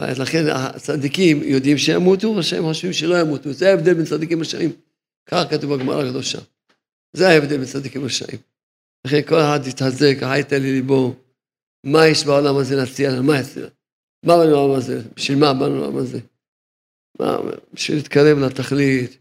לכן 0.01 0.43
הצדיקים 0.47 1.43
יודעים 1.43 1.77
שימותו, 1.77 2.27
ושהם 2.27 2.63
חושבים 2.63 2.93
שלא 2.93 3.21
ימותו. 3.21 3.53
זה 3.53 3.69
ההבדל 3.69 3.93
בין 3.93 4.05
צדיקים 4.05 4.41
לשעים. 4.41 4.71
ככה 5.25 5.49
כתוב 5.49 5.75
בגמרא 5.75 6.03
הקדושה. 6.03 6.39
זה 7.13 7.29
ההבדל 7.29 7.57
בין 7.57 7.65
צדיקים 7.65 8.05
לשעים. 8.05 8.39
לכן 9.07 9.21
כל 9.21 9.39
אחד 9.39 9.59
יתחזק, 9.67 10.15
הייתה 10.21 10.57
לי 10.57 10.71
ליבו, 10.71 11.15
מה 11.85 12.07
יש 12.07 12.25
בעולם 12.25 12.57
הזה 12.57 12.75
להציע 12.75 13.11
לנו, 13.11 13.23
מה 13.23 13.39
יציע? 13.39 13.67
מה 14.25 14.37
באנו 14.37 14.51
לעולם 14.51 14.77
הזה? 14.77 15.01
בשביל 15.15 15.37
מה 15.37 15.53
באנו 15.53 15.75
לעולם 15.75 15.97
הזה? 15.97 16.19
מה, 17.19 17.37
בשביל 17.73 17.97
להתקרב 17.97 18.37
לתכלית, 18.37 19.17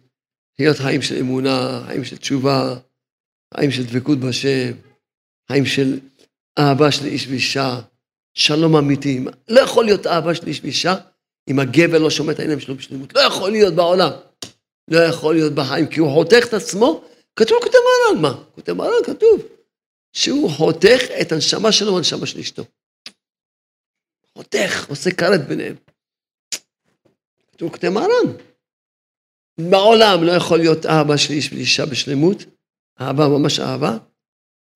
להיות 0.58 0.76
חיים 0.76 1.02
של 1.02 1.16
אמונה, 1.16 1.82
חיים 1.86 2.04
של 2.04 2.16
תשובה, 2.16 2.78
חיים 3.54 3.70
של 3.70 3.84
דבקות 3.84 4.18
בשם, 4.18 4.72
חיים 5.52 5.66
של 5.66 6.00
אהבה 6.58 6.92
של 6.92 7.04
איש 7.04 7.26
ואישה, 7.26 7.80
שלום 8.40 8.76
אמיתי. 8.76 9.24
לא 9.48 9.60
יכול 9.60 9.84
להיות 9.84 10.06
אהבה 10.06 10.34
של 10.34 10.46
איש 10.46 10.60
ואישה 10.62 10.94
אם 11.50 11.58
הגבר 11.58 11.98
לא 11.98 12.10
שומע 12.10 12.32
את 12.32 12.38
העיניים 12.38 12.60
שלו 12.60 12.74
בשלמות. 12.74 13.14
לא 13.14 13.20
יכול 13.20 13.50
להיות 13.50 13.74
בעולם. 13.74 14.10
לא 14.88 14.98
יכול 14.98 15.34
להיות 15.34 15.52
בחיים, 15.52 15.86
כי 15.86 16.00
הוא 16.00 16.10
חותך 16.14 16.44
את 16.48 16.54
עצמו, 16.54 17.04
כתוב 17.36 17.58
כותב 17.62 17.78
מרן, 17.86 18.22
מה? 18.22 18.44
כותב 18.54 18.72
מרן, 18.72 19.04
כתוב. 19.04 19.42
שהוא 20.12 20.50
חותך 20.50 21.00
את 21.20 21.32
הנשמה 21.32 21.72
שלו 21.72 21.94
והנשמה 21.94 22.26
של 22.26 22.38
אשתו. 22.38 22.64
חותך, 24.34 24.86
עושה 24.88 25.10
כרת 25.10 25.48
ביניהם. 25.48 25.76
כתוב 27.52 27.70
כותב 27.70 27.88
מרן. 27.88 28.36
בעולם 29.70 30.24
לא 30.24 30.32
יכול 30.32 30.58
להיות 30.58 30.86
אהבה 30.86 31.18
של 31.18 31.32
איש 31.32 31.52
ואישה 31.52 31.86
בשלמות, 31.86 32.38
אהבה, 33.00 33.28
ממש 33.28 33.60
אהבה, 33.60 33.96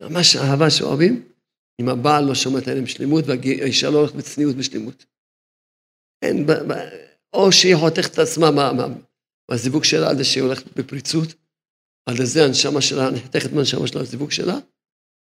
ממש 0.01 0.37
אהבה 0.37 0.71
שאוהבים, 0.71 1.34
אם 1.81 1.89
הבעל 1.89 2.25
לא 2.25 2.35
שומע 2.35 2.59
את 2.59 2.67
העיניים 2.67 2.85
בשלמות 2.85 3.25
והאישה 3.27 3.91
לא 3.91 3.99
הולכת 3.99 4.15
בצניעות 4.15 4.57
בשלמות. 4.57 5.05
אין, 6.23 6.47
או 7.33 7.53
שהיא 7.53 7.77
חותכת 7.77 8.15
את 8.15 8.19
עצמה 8.19 8.51
מה, 8.51 8.73
מה, 8.73 8.87
מהזיווג 9.51 9.85
שלה 9.85 10.11
עד 10.11 10.23
שהיא 10.23 10.43
הולכת 10.43 10.79
בפריצות, 10.79 11.35
עד 12.09 12.19
לזה 12.19 12.45
הנשמה 12.45 12.81
שלה 12.81 13.11
נחתכת 13.11 13.53
מהנשמה 13.53 13.87
שלה, 13.87 14.01
הזיווג 14.01 14.31
שלה, 14.31 14.59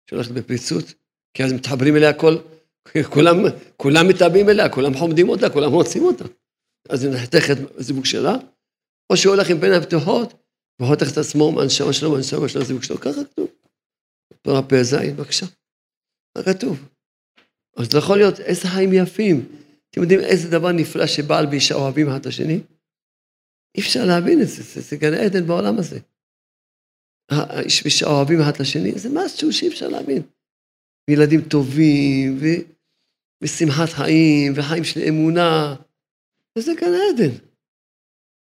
שהיא 0.06 0.16
הולכת 0.16 0.30
בפריצות, 0.30 0.94
כי 1.34 1.44
אז 1.44 1.52
מתחברים 1.52 1.96
אליה 1.96 2.12
כל, 2.12 2.36
כולם, 3.12 3.36
כולם 3.76 4.08
מתאבים 4.08 4.48
אליה, 4.48 4.68
כולם 4.68 4.94
חומדים 4.94 5.28
אותה, 5.28 5.50
כולם 5.50 5.72
רוצים 5.72 6.04
אותה. 6.04 6.24
אז 6.88 7.04
היא 7.04 7.12
נחתכת 7.12 7.56
בזיווג 7.76 8.04
שלה, 8.04 8.34
או 9.10 9.16
שהוא 9.16 9.34
הולך 9.34 9.50
עם 9.50 9.60
פנים 9.60 9.80
פתוחות, 9.82 10.34
וחותך 10.82 11.12
את 11.12 11.18
עצמו 11.18 11.52
מהנשמה 11.52 11.92
שלו, 11.92 12.10
מהנשמה 12.10 12.48
של 12.48 12.60
הזיווג 12.60 12.82
שלו, 12.82 13.00
ככה 13.00 13.24
כתוב. 13.24 13.48
תורה 14.42 14.62
פ"ז, 14.62 14.94
בבקשה. 14.94 15.46
כתוב? 16.38 16.88
אז 17.76 17.90
זה 17.90 17.98
יכול 17.98 18.18
להיות 18.18 18.40
איזה 18.40 18.68
חיים 18.68 18.90
יפים. 18.92 19.46
אתם 19.90 20.02
יודעים 20.02 20.20
איזה 20.20 20.50
דבר 20.50 20.72
נפלא 20.72 21.06
שבעל 21.06 21.46
ואישה 21.46 21.74
אוהבים 21.74 22.08
אחד 22.08 22.20
את 22.20 22.26
השני? 22.26 22.60
אי 23.74 23.80
אפשר 23.80 24.04
להבין 24.04 24.42
את 24.42 24.48
זה, 24.48 24.62
זה, 24.62 24.80
זה 24.80 24.96
גן 24.96 25.14
עדן 25.14 25.46
בעולם 25.46 25.78
הזה. 25.78 25.98
האיש 27.30 27.82
ואישה 27.82 28.06
אוהבים 28.06 28.40
אחד 28.40 28.52
את 28.54 28.60
השני, 28.60 28.92
זה 28.98 29.08
משהו 29.12 29.52
שאי 29.52 29.68
אפשר 29.68 29.88
להבין. 29.88 30.22
ילדים 31.10 31.40
טובים, 31.40 32.38
ו... 32.40 32.44
ושמחת 33.42 33.88
חיים, 33.88 34.52
וחיים 34.56 34.84
של 34.84 35.00
אמונה, 35.08 35.74
וזה 36.58 36.72
גן 36.80 36.92
עדן. 37.10 37.36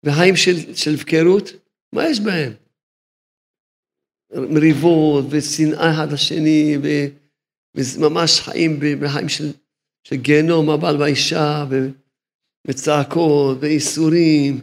וחיים 0.06 0.36
של, 0.36 0.74
של 0.74 0.94
הפקרות, 0.94 1.50
מה 1.92 2.08
יש 2.08 2.20
בהם? 2.20 2.52
מריבות 4.32 5.24
ושנאה 5.30 5.94
אחד 5.94 6.12
לשני, 6.12 6.76
וממש 7.74 8.40
חיים 8.40 8.80
בחיים 9.00 9.28
של, 9.28 9.52
של 10.04 10.16
גיהנום, 10.16 10.70
הבעל 10.70 10.96
והאישה, 10.96 11.64
וצעקות, 12.66 13.58
ואיסורים, 13.60 14.60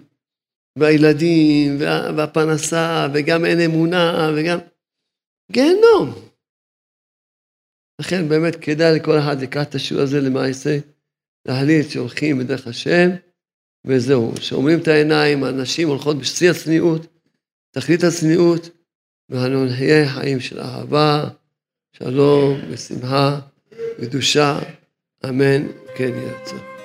והילדים, 0.79 1.77
וה, 1.79 2.11
והפרנסה, 2.17 3.07
וגם 3.13 3.45
אין 3.45 3.61
אמונה, 3.61 4.31
וגם... 4.35 4.59
גיהנום. 5.51 6.13
לכן 8.01 8.29
באמת 8.29 8.55
כדאי 8.55 8.99
לכל 8.99 9.19
אחד 9.19 9.41
לקראת 9.41 9.69
את 9.69 9.75
השיעור 9.75 10.03
הזה 10.03 10.21
למעשה, 10.21 10.77
להחליט 11.47 11.89
שהולכים 11.89 12.39
בדרך 12.39 12.67
השם, 12.67 13.09
וזהו, 13.87 14.33
שאומרים 14.41 14.79
את 14.79 14.87
העיניים, 14.87 15.43
הנשים 15.43 15.87
הולכות 15.87 16.17
בשיא 16.17 16.51
הצניעות, 16.51 17.07
תכלית 17.71 18.03
הצניעות, 18.03 18.69
ואנו 19.29 19.65
נהיה 19.65 20.09
חיים 20.09 20.39
של 20.39 20.59
אהבה, 20.59 21.29
שלום 21.99 22.59
ושמחה 22.69 23.39
וקדושה, 23.99 24.59
אמן, 25.29 25.67
כן 25.95 26.11
ירצה. 26.23 26.76